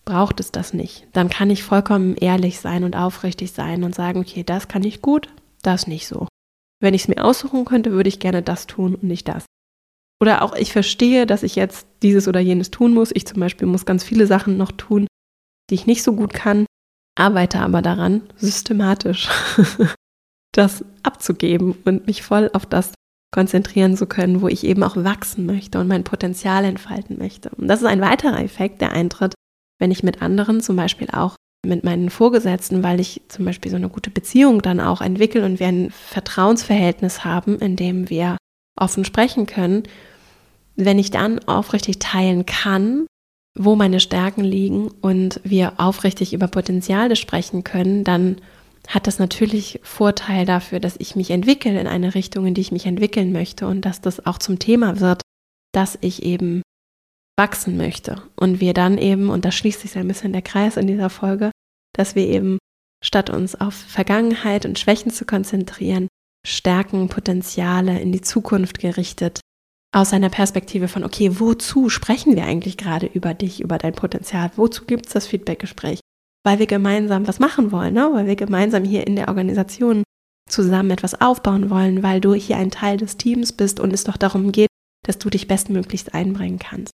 braucht 0.05 0.38
es 0.38 0.53
das 0.53 0.75
nicht. 0.75 1.09
Dann 1.12 1.29
kann 1.29 1.51
ich 1.51 1.65
vollkommen 1.65 2.15
ehrlich 2.15 2.61
sein 2.61 2.85
und 2.85 2.95
aufrichtig 2.95 3.51
sein 3.51 3.83
und 3.83 3.97
sagen, 3.97 4.21
okay, 4.21 4.45
das 4.45 4.69
kann 4.69 4.85
ich 4.85 5.03
gut, 5.03 5.29
das 5.62 5.88
nicht 5.88 6.07
so. 6.07 6.29
Wenn 6.79 6.95
ich 6.95 7.03
es 7.03 7.09
mir 7.09 7.25
aussuchen 7.25 7.65
könnte, 7.65 7.91
würde 7.91 8.11
ich 8.11 8.21
gerne 8.21 8.43
das 8.43 8.69
tun 8.69 8.95
und 8.95 9.03
nicht 9.03 9.27
das. 9.27 9.45
Oder 10.21 10.43
auch 10.43 10.55
ich 10.55 10.71
verstehe, 10.71 11.27
dass 11.27 11.43
ich 11.43 11.57
jetzt 11.57 11.85
dieses 12.05 12.29
oder 12.29 12.38
jenes 12.38 12.71
tun 12.71 12.95
muss. 12.95 13.11
Ich 13.12 13.27
zum 13.27 13.41
Beispiel 13.41 13.67
muss 13.67 13.87
ganz 13.87 14.05
viele 14.05 14.29
Sachen 14.29 14.57
noch 14.57 14.71
tun, 14.71 15.09
die 15.69 15.75
ich 15.75 15.87
nicht 15.87 16.05
so 16.05 16.12
gut 16.12 16.33
kann, 16.33 16.65
arbeite 17.14 17.61
aber 17.61 17.83
daran, 17.83 18.22
systematisch 18.37 19.29
das 20.53 20.85
abzugeben 21.03 21.77
und 21.85 22.07
mich 22.07 22.22
voll 22.22 22.51
auf 22.53 22.66
das 22.66 22.92
konzentrieren 23.33 23.96
zu 23.96 24.07
können, 24.07 24.42
wo 24.42 24.48
ich 24.48 24.64
eben 24.64 24.83
auch 24.83 24.96
wachsen 24.96 25.46
möchte 25.46 25.81
und 25.81 25.88
mein 25.88 26.05
Potenzial 26.05 26.64
entfalten 26.64 27.18
möchte. 27.18 27.51
Und 27.51 27.68
das 27.68 27.81
ist 27.81 27.87
ein 27.87 28.03
weiterer 28.03 28.40
Effekt, 28.40 28.81
der 28.81 28.92
eintritt, 28.92 29.35
wenn 29.81 29.90
ich 29.90 30.03
mit 30.03 30.20
anderen 30.20 30.61
zum 30.61 30.77
Beispiel 30.77 31.09
auch 31.11 31.37
mit 31.64 31.85
meinen 31.85 32.11
Vorgesetzten, 32.11 32.83
weil 32.83 33.01
ich 33.01 33.22
zum 33.29 33.44
Beispiel 33.44 33.70
so 33.70 33.77
eine 33.77 33.88
gute 33.88 34.11
Beziehung 34.11 34.62
dann 34.62 34.81
auch 34.81 35.01
entwickle 35.01 35.44
und 35.44 35.61
wir 35.61 35.68
ein 35.68 35.90
Vertrauensverhältnis 35.90 37.25
haben, 37.25 37.59
in 37.59 37.77
dem 37.77 38.11
wir 38.11 38.37
offen 38.77 39.05
sprechen 39.05 39.46
können, 39.46 39.85
wenn 40.77 40.98
ich 40.98 41.11
dann 41.11 41.38
aufrichtig 41.46 41.98
teilen 42.01 42.46
kann, 42.46 43.07
wo 43.55 43.77
meine 43.77 44.01
Stärken 44.01 44.45
liegen 44.45 44.88
und 44.88 45.41
wir 45.45 45.75
aufrichtig 45.79 46.33
über 46.33 46.49
Potenziale 46.49 47.17
sprechen 47.17 47.65
können, 47.65 48.05
dann 48.05 48.37
hat 48.88 49.07
das 49.07 49.19
natürlich 49.19 49.79
Vorteil 49.83 50.45
dafür, 50.45 50.81
dass 50.81 50.97
ich 50.99 51.15
mich 51.15 51.31
entwickle 51.31 51.79
in 51.81 51.87
eine 51.87 52.15
Richtung, 52.15 52.47
in 52.47 52.55
die 52.55 52.62
ich 52.62 52.73
mich 52.73 52.87
entwickeln 52.87 53.33
möchte 53.33 53.67
und 53.67 53.83
dass 53.83 54.01
das 54.01 54.27
auch 54.27 54.38
zum 54.38 54.59
Thema 54.59 55.01
wird, 55.01 55.23
dass 55.73 55.99
ich 56.01 56.23
eben 56.23 56.62
wachsen 57.38 57.77
möchte. 57.77 58.23
Und 58.37 58.61
wir 58.61 58.75
dann 58.75 58.99
eben, 58.99 59.31
und 59.31 59.45
da 59.45 59.53
schließt 59.53 59.81
sich 59.81 59.97
ein 59.97 60.09
bisschen 60.09 60.33
der 60.33 60.43
Kreis 60.43 60.77
in 60.77 60.87
dieser 60.87 61.11
Folge, 61.11 61.51
dass 61.95 62.15
wir 62.15 62.27
eben 62.27 62.59
statt 63.05 63.31
uns 63.31 63.55
auf 63.55 63.75
Vergangenheit 63.75 64.65
und 64.65 64.79
Schwächen 64.79 65.11
zu 65.11 65.25
konzentrieren, 65.25 66.09
Stärken, 66.47 67.09
Potenziale 67.09 68.01
in 68.01 68.12
die 68.12 68.21
Zukunft 68.21 68.79
gerichtet 68.79 69.41
aus 69.94 70.12
einer 70.14 70.31
Perspektive 70.31 70.88
von, 70.88 71.05
okay, 71.05 71.38
wozu 71.38 71.90
sprechen 71.90 72.35
wir 72.35 72.44
eigentlich 72.44 72.78
gerade 72.78 73.07
über 73.07 73.35
dich, 73.35 73.61
über 73.61 73.76
dein 73.78 73.94
Potenzial? 73.94 74.50
Wozu 74.57 74.87
gibt 74.87 75.07
es 75.07 75.12
das 75.12 75.26
Feedbackgespräch? 75.26 76.00
Weil 76.44 76.59
wir 76.59 76.66
gemeinsam 76.66 77.28
was 77.28 77.38
machen 77.38 77.70
wollen, 77.70 77.94
ne? 77.94 78.11
weil 78.12 78.26
wir 78.26 78.37
gemeinsam 78.37 78.85
hier 78.85 79.07
in 79.07 79.16
der 79.16 79.28
Organisation 79.28 80.02
zusammen 80.48 80.90
etwas 80.90 81.20
aufbauen 81.20 81.70
wollen, 81.70 82.02
weil 82.02 82.20
du 82.20 82.35
hier 82.35 82.57
ein 82.57 82.70
Teil 82.70 82.96
des 82.96 83.16
Teams 83.16 83.52
bist 83.52 83.81
und 83.81 83.92
es 83.92 84.05
doch 84.05 84.16
darum 84.16 84.50
geht, 84.50 84.68
dass 85.07 85.18
du 85.18 85.31
dich 85.31 85.46
bestmöglichst 85.46 86.14
einbringen 86.14 86.59
kannst. 86.59 86.92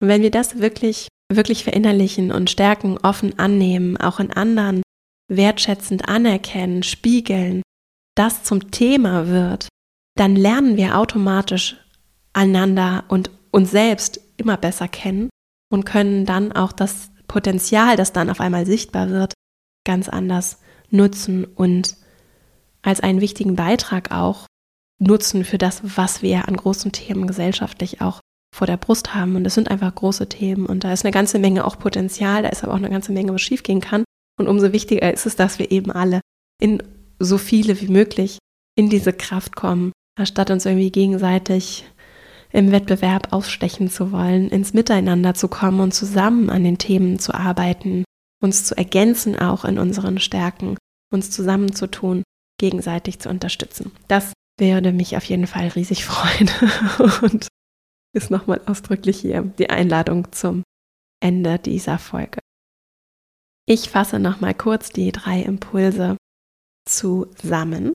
Und 0.00 0.08
wenn 0.08 0.22
wir 0.22 0.30
das 0.30 0.58
wirklich, 0.58 1.08
wirklich 1.32 1.64
verinnerlichen 1.64 2.32
und 2.32 2.50
stärken, 2.50 2.98
offen 2.98 3.38
annehmen, 3.38 3.96
auch 3.98 4.18
in 4.18 4.32
anderen 4.32 4.82
wertschätzend 5.28 6.08
anerkennen, 6.08 6.82
spiegeln, 6.82 7.62
das 8.16 8.42
zum 8.42 8.70
Thema 8.70 9.28
wird, 9.28 9.68
dann 10.16 10.36
lernen 10.36 10.76
wir 10.76 10.98
automatisch 10.98 11.76
einander 12.32 13.04
und 13.08 13.30
uns 13.50 13.70
selbst 13.70 14.20
immer 14.36 14.56
besser 14.56 14.88
kennen 14.88 15.30
und 15.70 15.84
können 15.84 16.26
dann 16.26 16.52
auch 16.52 16.72
das 16.72 17.10
Potenzial, 17.28 17.96
das 17.96 18.12
dann 18.12 18.30
auf 18.30 18.40
einmal 18.40 18.66
sichtbar 18.66 19.10
wird, 19.10 19.34
ganz 19.86 20.08
anders 20.08 20.58
nutzen 20.90 21.44
und 21.44 21.96
als 22.82 23.00
einen 23.00 23.20
wichtigen 23.20 23.56
Beitrag 23.56 24.10
auch 24.10 24.46
nutzen 24.98 25.44
für 25.44 25.58
das, 25.58 25.82
was 25.96 26.22
wir 26.22 26.48
an 26.48 26.56
großen 26.56 26.92
Themen 26.92 27.26
gesellschaftlich 27.26 28.00
auch 28.00 28.20
vor 28.54 28.66
der 28.66 28.76
Brust 28.76 29.14
haben. 29.14 29.36
Und 29.36 29.46
es 29.46 29.54
sind 29.54 29.70
einfach 29.70 29.94
große 29.94 30.28
Themen 30.28 30.66
und 30.66 30.84
da 30.84 30.92
ist 30.92 31.04
eine 31.04 31.12
ganze 31.12 31.38
Menge 31.38 31.64
auch 31.64 31.78
Potenzial, 31.78 32.42
da 32.42 32.48
ist 32.48 32.62
aber 32.62 32.72
auch 32.72 32.78
eine 32.78 32.90
ganze 32.90 33.12
Menge, 33.12 33.32
was 33.32 33.40
schiefgehen 33.40 33.80
kann. 33.80 34.04
Und 34.38 34.48
umso 34.48 34.72
wichtiger 34.72 35.12
ist 35.12 35.26
es, 35.26 35.36
dass 35.36 35.58
wir 35.58 35.70
eben 35.70 35.90
alle 35.90 36.20
in 36.60 36.82
so 37.18 37.38
viele 37.38 37.80
wie 37.80 37.88
möglich 37.88 38.38
in 38.76 38.90
diese 38.90 39.12
Kraft 39.12 39.56
kommen, 39.56 39.92
anstatt 40.18 40.50
uns 40.50 40.66
irgendwie 40.66 40.90
gegenseitig 40.90 41.84
im 42.52 42.72
Wettbewerb 42.72 43.32
ausstechen 43.32 43.90
zu 43.90 44.12
wollen, 44.12 44.48
ins 44.48 44.74
Miteinander 44.74 45.34
zu 45.34 45.48
kommen 45.48 45.80
und 45.80 45.92
zusammen 45.92 46.50
an 46.50 46.64
den 46.64 46.78
Themen 46.78 47.18
zu 47.18 47.32
arbeiten, 47.34 48.04
uns 48.42 48.64
zu 48.64 48.76
ergänzen 48.76 49.38
auch 49.38 49.64
in 49.64 49.78
unseren 49.78 50.18
Stärken, 50.18 50.76
uns 51.12 51.30
zusammenzutun, 51.30 52.22
gegenseitig 52.58 53.20
zu 53.20 53.28
unterstützen. 53.28 53.92
Das 54.08 54.32
würde 54.58 54.92
mich 54.92 55.16
auf 55.16 55.24
jeden 55.24 55.46
Fall 55.46 55.68
riesig 55.68 56.04
freuen 56.06 56.50
und 57.22 57.48
ist 58.12 58.30
nochmal 58.30 58.60
ausdrücklich 58.66 59.20
hier 59.20 59.42
die 59.42 59.70
Einladung 59.70 60.32
zum 60.32 60.62
Ende 61.22 61.58
dieser 61.58 61.98
Folge. 61.98 62.40
Ich 63.66 63.90
fasse 63.90 64.18
nochmal 64.18 64.54
kurz 64.54 64.90
die 64.90 65.12
drei 65.12 65.42
Impulse 65.42 66.16
zusammen 66.88 67.92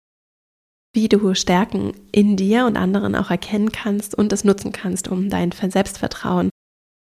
wie 0.95 1.09
du 1.09 1.35
Stärken 1.35 1.93
in 2.11 2.37
dir 2.37 2.65
und 2.65 2.77
anderen 2.77 3.15
auch 3.15 3.29
erkennen 3.29 3.71
kannst 3.71 4.15
und 4.15 4.31
es 4.31 4.45
nutzen 4.45 4.71
kannst, 4.71 5.09
um 5.09 5.29
dein 5.29 5.51
Selbstvertrauen 5.51 6.49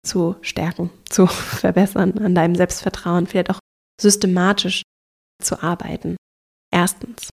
zu 0.05 0.37
stärken, 0.43 0.91
zu 1.09 1.27
verbessern, 1.27 2.19
an 2.19 2.35
deinem 2.35 2.57
Selbstvertrauen 2.57 3.27
vielleicht 3.27 3.51
auch 3.51 3.61
systematisch 4.01 4.83
zu 5.41 5.63
arbeiten. 5.63 6.17
Erstens, 6.73 7.31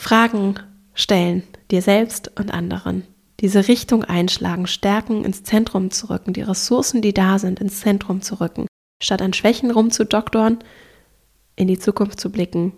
Fragen 0.00 0.58
stellen 0.94 1.44
dir 1.70 1.80
selbst 1.80 2.38
und 2.38 2.52
anderen. 2.52 3.06
Diese 3.40 3.68
Richtung 3.68 4.04
einschlagen, 4.04 4.66
Stärken 4.66 5.24
ins 5.24 5.44
Zentrum 5.44 5.90
zu 5.90 6.10
rücken, 6.10 6.32
die 6.32 6.42
Ressourcen, 6.42 7.02
die 7.02 7.14
da 7.14 7.38
sind, 7.38 7.60
ins 7.60 7.80
Zentrum 7.80 8.20
zu 8.20 8.40
rücken. 8.40 8.66
Statt 9.02 9.22
an 9.22 9.32
Schwächen 9.32 9.70
rumzudoktoren, 9.70 10.58
in 11.54 11.68
die 11.68 11.78
Zukunft 11.78 12.20
zu 12.20 12.30
blicken, 12.30 12.72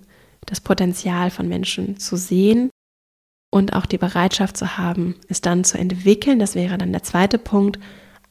das 0.46 0.60
Potenzial 0.60 1.30
von 1.30 1.48
Menschen 1.48 1.98
zu 1.98 2.16
sehen 2.16 2.70
und 3.54 3.72
auch 3.72 3.86
die 3.86 3.98
Bereitschaft 3.98 4.56
zu 4.56 4.78
haben, 4.78 5.14
es 5.28 5.40
dann 5.40 5.62
zu 5.62 5.78
entwickeln. 5.78 6.40
Das 6.40 6.56
wäre 6.56 6.76
dann 6.76 6.90
der 6.90 7.04
zweite 7.04 7.38
Punkt. 7.38 7.78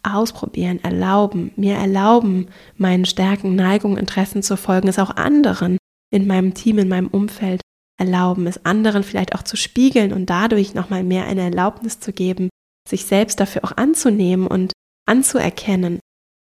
Ausprobieren, 0.05 0.83
erlauben, 0.83 1.53
mir 1.55 1.75
erlauben, 1.75 2.49
meinen 2.75 3.05
Stärken, 3.05 3.55
Neigungen, 3.55 3.95
Interessen 3.95 4.43
zu 4.43 4.57
folgen, 4.57 4.89
es 4.89 4.99
auch 4.99 5.11
anderen 5.11 5.77
in 6.11 6.27
meinem 6.27 6.53
Team, 6.53 6.77
in 6.77 6.89
meinem 6.89 7.07
Umfeld 7.07 7.61
erlauben, 7.97 8.47
es 8.47 8.65
anderen 8.65 9.03
vielleicht 9.03 9.33
auch 9.33 9.43
zu 9.43 9.55
spiegeln 9.55 10.11
und 10.11 10.29
dadurch 10.29 10.73
nochmal 10.73 11.05
mehr 11.05 11.25
eine 11.25 11.43
Erlaubnis 11.43 12.01
zu 12.01 12.11
geben, 12.11 12.49
sich 12.85 13.05
selbst 13.05 13.39
dafür 13.39 13.63
auch 13.63 13.77
anzunehmen 13.77 14.45
und 14.45 14.73
anzuerkennen, 15.07 16.01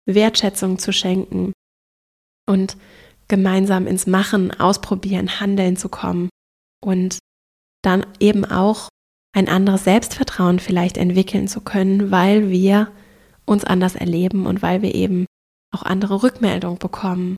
Wertschätzung 0.06 0.78
zu 0.78 0.94
schenken 0.94 1.52
und 2.48 2.78
gemeinsam 3.28 3.86
ins 3.86 4.06
Machen, 4.06 4.50
Ausprobieren, 4.58 5.40
Handeln 5.40 5.76
zu 5.76 5.90
kommen 5.90 6.30
und 6.82 7.18
dann 7.82 8.06
eben 8.20 8.44
auch 8.44 8.88
ein 9.34 9.48
anderes 9.48 9.84
Selbstvertrauen 9.84 10.58
vielleicht 10.58 10.96
entwickeln 10.96 11.48
zu 11.48 11.60
können, 11.60 12.10
weil 12.10 12.50
wir 12.50 12.92
uns 13.44 13.64
anders 13.64 13.94
erleben 13.94 14.46
und 14.46 14.62
weil 14.62 14.82
wir 14.82 14.94
eben 14.94 15.26
auch 15.74 15.82
andere 15.82 16.22
Rückmeldungen 16.22 16.78
bekommen 16.78 17.36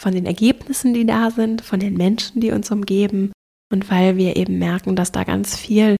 von 0.00 0.12
den 0.12 0.26
Ergebnissen, 0.26 0.94
die 0.94 1.06
da 1.06 1.30
sind, 1.30 1.62
von 1.62 1.80
den 1.80 1.94
Menschen, 1.94 2.40
die 2.40 2.52
uns 2.52 2.70
umgeben 2.70 3.32
und 3.72 3.90
weil 3.90 4.16
wir 4.16 4.36
eben 4.36 4.58
merken, 4.58 4.96
dass 4.96 5.12
da 5.12 5.24
ganz 5.24 5.56
viel, 5.56 5.96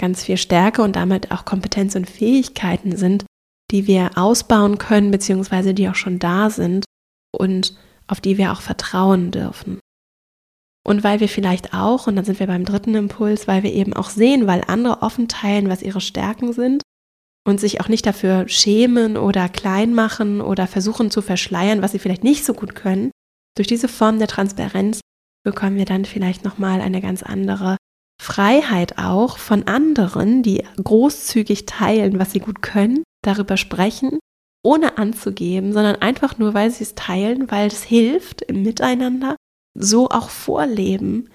ganz 0.00 0.24
viel 0.24 0.36
Stärke 0.36 0.82
und 0.82 0.96
damit 0.96 1.30
auch 1.32 1.44
Kompetenz 1.44 1.94
und 1.94 2.08
Fähigkeiten 2.08 2.96
sind, 2.96 3.24
die 3.70 3.86
wir 3.86 4.16
ausbauen 4.16 4.78
können, 4.78 5.10
beziehungsweise 5.10 5.74
die 5.74 5.88
auch 5.88 5.94
schon 5.94 6.18
da 6.18 6.50
sind 6.50 6.84
und 7.32 7.76
auf 8.06 8.20
die 8.20 8.38
wir 8.38 8.52
auch 8.52 8.60
vertrauen 8.60 9.30
dürfen. 9.30 9.80
Und 10.88 11.04
weil 11.04 11.20
wir 11.20 11.28
vielleicht 11.28 11.74
auch, 11.74 12.06
und 12.06 12.16
dann 12.16 12.24
sind 12.24 12.40
wir 12.40 12.46
beim 12.46 12.64
dritten 12.64 12.94
Impuls, 12.94 13.46
weil 13.46 13.62
wir 13.62 13.74
eben 13.74 13.92
auch 13.92 14.08
sehen, 14.08 14.46
weil 14.46 14.64
andere 14.66 15.02
offen 15.02 15.28
teilen, 15.28 15.68
was 15.68 15.82
ihre 15.82 16.00
Stärken 16.00 16.54
sind 16.54 16.82
und 17.46 17.60
sich 17.60 17.82
auch 17.82 17.88
nicht 17.88 18.06
dafür 18.06 18.48
schämen 18.48 19.18
oder 19.18 19.50
klein 19.50 19.92
machen 19.92 20.40
oder 20.40 20.66
versuchen 20.66 21.10
zu 21.10 21.20
verschleiern, 21.20 21.82
was 21.82 21.92
sie 21.92 21.98
vielleicht 21.98 22.24
nicht 22.24 22.42
so 22.42 22.54
gut 22.54 22.74
können. 22.74 23.10
Durch 23.54 23.68
diese 23.68 23.86
Form 23.86 24.18
der 24.18 24.28
Transparenz 24.28 25.00
bekommen 25.44 25.76
wir 25.76 25.84
dann 25.84 26.06
vielleicht 26.06 26.42
nochmal 26.42 26.80
eine 26.80 27.02
ganz 27.02 27.22
andere 27.22 27.76
Freiheit 28.18 28.96
auch 28.96 29.36
von 29.36 29.64
anderen, 29.66 30.42
die 30.42 30.64
großzügig 30.82 31.66
teilen, 31.66 32.18
was 32.18 32.32
sie 32.32 32.40
gut 32.40 32.62
können, 32.62 33.02
darüber 33.22 33.58
sprechen, 33.58 34.18
ohne 34.64 34.96
anzugeben, 34.96 35.74
sondern 35.74 35.96
einfach 35.96 36.38
nur, 36.38 36.54
weil 36.54 36.70
sie 36.70 36.84
es 36.84 36.94
teilen, 36.94 37.50
weil 37.50 37.66
es 37.66 37.82
hilft 37.82 38.40
im 38.40 38.62
Miteinander 38.62 39.36
so 39.74 40.08
auch 40.08 40.30
vorleben, 40.30 41.28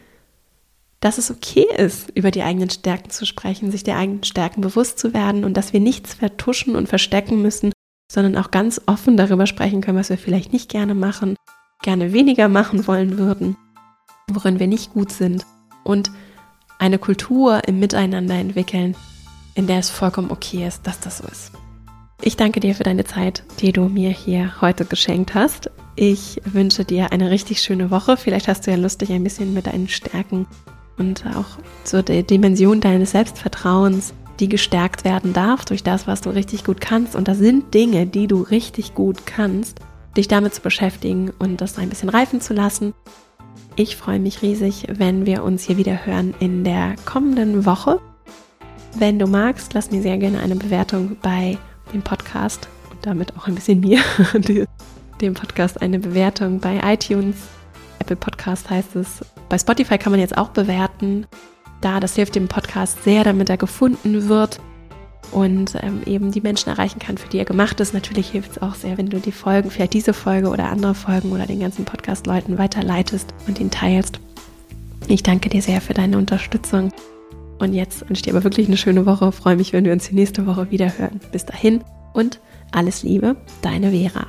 dass 1.00 1.18
es 1.18 1.30
okay 1.30 1.66
ist, 1.78 2.12
über 2.16 2.32
die 2.32 2.44
eigenen 2.44 2.70
Stärken 2.70 3.10
zu 3.10 3.26
sprechen, 3.26 3.72
sich 3.72 3.84
der 3.84 3.98
eigenen 3.98 4.24
Stärken 4.24 4.62
bewusst 4.62 5.00
zu 5.00 5.14
werden 5.14 5.44
und 5.44 5.58
dass 5.58 5.74
wir 5.74 5.82
nichts 5.82 6.14
vertuschen 6.14 6.78
und 6.78 6.88
verstecken 6.88 7.42
müssen, 7.42 7.74
sondern 8.10 8.38
auch 8.38 8.52
ganz 8.52 8.80
offen 8.86 9.18
darüber 9.18 9.46
sprechen 9.46 9.82
können, 9.82 9.98
was 9.98 10.10
wir 10.10 10.18
vielleicht 10.18 10.54
nicht 10.54 10.70
gerne 10.70 10.96
machen, 10.96 11.36
gerne 11.82 12.14
weniger 12.14 12.48
machen 12.48 12.88
wollen 12.88 13.18
würden, 13.18 13.58
worin 14.32 14.60
wir 14.60 14.68
nicht 14.68 14.94
gut 14.94 15.12
sind 15.12 15.46
und 15.84 16.10
eine 16.80 17.00
Kultur 17.00 17.68
im 17.68 17.80
Miteinander 17.80 18.36
entwickeln, 18.36 18.96
in 19.56 19.68
der 19.68 19.80
es 19.80 19.90
vollkommen 19.90 20.32
okay 20.32 20.66
ist, 20.66 20.88
dass 20.88 21.00
das 21.00 21.18
so 21.18 21.26
ist. 21.26 21.52
Ich 22.22 22.38
danke 22.38 22.62
dir 22.62 22.76
für 22.76 22.84
deine 22.84 23.04
Zeit, 23.04 23.44
die 23.60 23.74
du 23.74 23.90
mir 23.90 24.10
hier 24.10 24.62
heute 24.62 24.86
geschenkt 24.86 25.36
hast. 25.36 25.70
Ich 25.96 26.42
wünsche 26.46 26.86
dir 26.86 27.12
eine 27.12 27.30
richtig 27.30 27.62
schöne 27.62 27.92
Woche. 27.92 28.18
Vielleicht 28.18 28.48
hast 28.48 28.66
du 28.66 28.72
ja 28.72 28.78
Lust, 28.78 29.02
dich 29.02 29.12
ein 29.12 29.24
bisschen 29.24 29.54
mit 29.54 29.68
deinen 29.68 29.88
Stärken 29.88 30.48
und 30.98 31.26
auch 31.36 31.58
zur 31.84 32.04
Dimension 32.04 32.82
deines 32.82 33.12
Selbstvertrauens, 33.12 34.14
die 34.40 34.50
gestärkt 34.50 35.06
werden 35.06 35.34
darf 35.34 35.66
durch 35.66 35.84
das, 35.84 36.08
was 36.08 36.22
du 36.22 36.32
richtig 36.32 36.64
gut 36.64 36.82
kannst. 36.82 37.16
Und 37.16 37.28
das 37.28 37.38
sind 37.38 37.74
Dinge, 37.74 38.08
die 38.08 38.28
du 38.28 38.42
richtig 38.42 38.96
gut 38.96 39.26
kannst, 39.26 39.80
dich 40.18 40.28
damit 40.28 40.56
zu 40.56 40.62
beschäftigen 40.62 41.32
und 41.40 41.62
das 41.62 41.78
ein 41.78 41.90
bisschen 41.90 42.10
reifen 42.10 42.42
zu 42.42 42.54
lassen. 42.54 42.94
Ich 43.76 43.96
freue 43.96 44.20
mich 44.20 44.42
riesig, 44.42 44.88
wenn 44.90 45.26
wir 45.26 45.44
uns 45.44 45.64
hier 45.64 45.78
wieder 45.78 46.06
hören 46.06 46.34
in 46.40 46.64
der 46.64 46.96
kommenden 47.06 47.66
Woche. 47.66 48.00
Wenn 48.96 49.18
du 49.18 49.26
magst, 49.26 49.74
lass 49.74 49.92
mir 49.92 50.02
sehr 50.02 50.18
gerne 50.18 50.40
eine 50.40 50.56
Bewertung 50.56 51.18
bei 51.22 51.58
dem 51.92 52.04
Podcast 52.04 52.68
und 52.92 53.06
damit 53.06 53.36
auch 53.36 53.48
ein 53.48 53.56
bisschen 53.56 53.80
mir, 53.80 54.00
dem 55.22 55.34
Podcast 55.34 55.82
eine 55.82 56.00
Bewertung 56.00 56.60
bei 56.60 56.80
iTunes. 56.84 57.36
Apple 58.00 58.16
Podcast 58.16 58.70
heißt 58.70 58.96
es. 58.96 59.26
Bei 59.50 59.58
Spotify 59.58 59.98
kann 59.98 60.12
man 60.12 60.20
jetzt 60.20 60.38
auch 60.38 60.50
bewerten. 60.50 61.26
Da, 61.82 62.00
das 62.00 62.16
hilft 62.16 62.36
dem 62.36 62.48
Podcast 62.48 63.04
sehr, 63.04 63.24
damit 63.24 63.50
er 63.50 63.58
gefunden 63.58 64.30
wird 64.30 64.60
und 65.32 65.76
ähm, 65.82 66.02
eben 66.06 66.32
die 66.32 66.42
Menschen 66.42 66.70
erreichen 66.70 67.00
kann, 67.00 67.18
für 67.18 67.28
die 67.28 67.40
er 67.40 67.46
gemacht 67.46 67.80
ist. 67.80 67.94
Natürlich 67.94 68.30
hilft 68.30 68.52
es 68.52 68.62
auch 68.62 68.76
sehr, 68.76 68.98
wenn 68.98 69.10
du 69.10 69.20
die 69.20 69.32
Folgen, 69.32 69.70
vielleicht 69.70 69.94
diese 69.94 70.14
Folge 70.14 70.50
oder 70.50 70.70
andere 70.70 70.96
Folgen 70.96 71.32
oder 71.32 71.46
den 71.46 71.60
ganzen 71.60 71.86
Podcast 71.86 72.28
Leuten 72.28 72.58
weiterleitest 72.58 73.34
und 73.48 73.60
ihn 73.60 73.72
teilst. 73.72 74.20
Ich 75.08 75.24
danke 75.24 75.50
dir 75.50 75.62
sehr 75.62 75.82
für 75.82 75.94
deine 75.94 76.18
Unterstützung. 76.18 76.92
Und 77.60 77.74
jetzt 77.74 78.02
wünsche 78.02 78.20
ich 78.20 78.22
dir 78.24 78.34
aber 78.34 78.44
wirklich 78.44 78.68
eine 78.68 78.78
schöne 78.78 79.06
Woche. 79.06 79.32
Freue 79.32 79.56
mich, 79.56 79.74
wenn 79.74 79.86
wir 79.86 79.94
uns 79.94 80.08
die 80.08 80.16
nächste 80.16 80.46
Woche 80.48 80.72
wieder 80.72 80.98
hören. 80.98 81.20
Bis 81.32 81.46
dahin 81.46 81.84
und 82.14 82.40
alles 82.72 83.04
Liebe, 83.04 83.36
deine 83.62 83.92
Vera. 83.92 84.28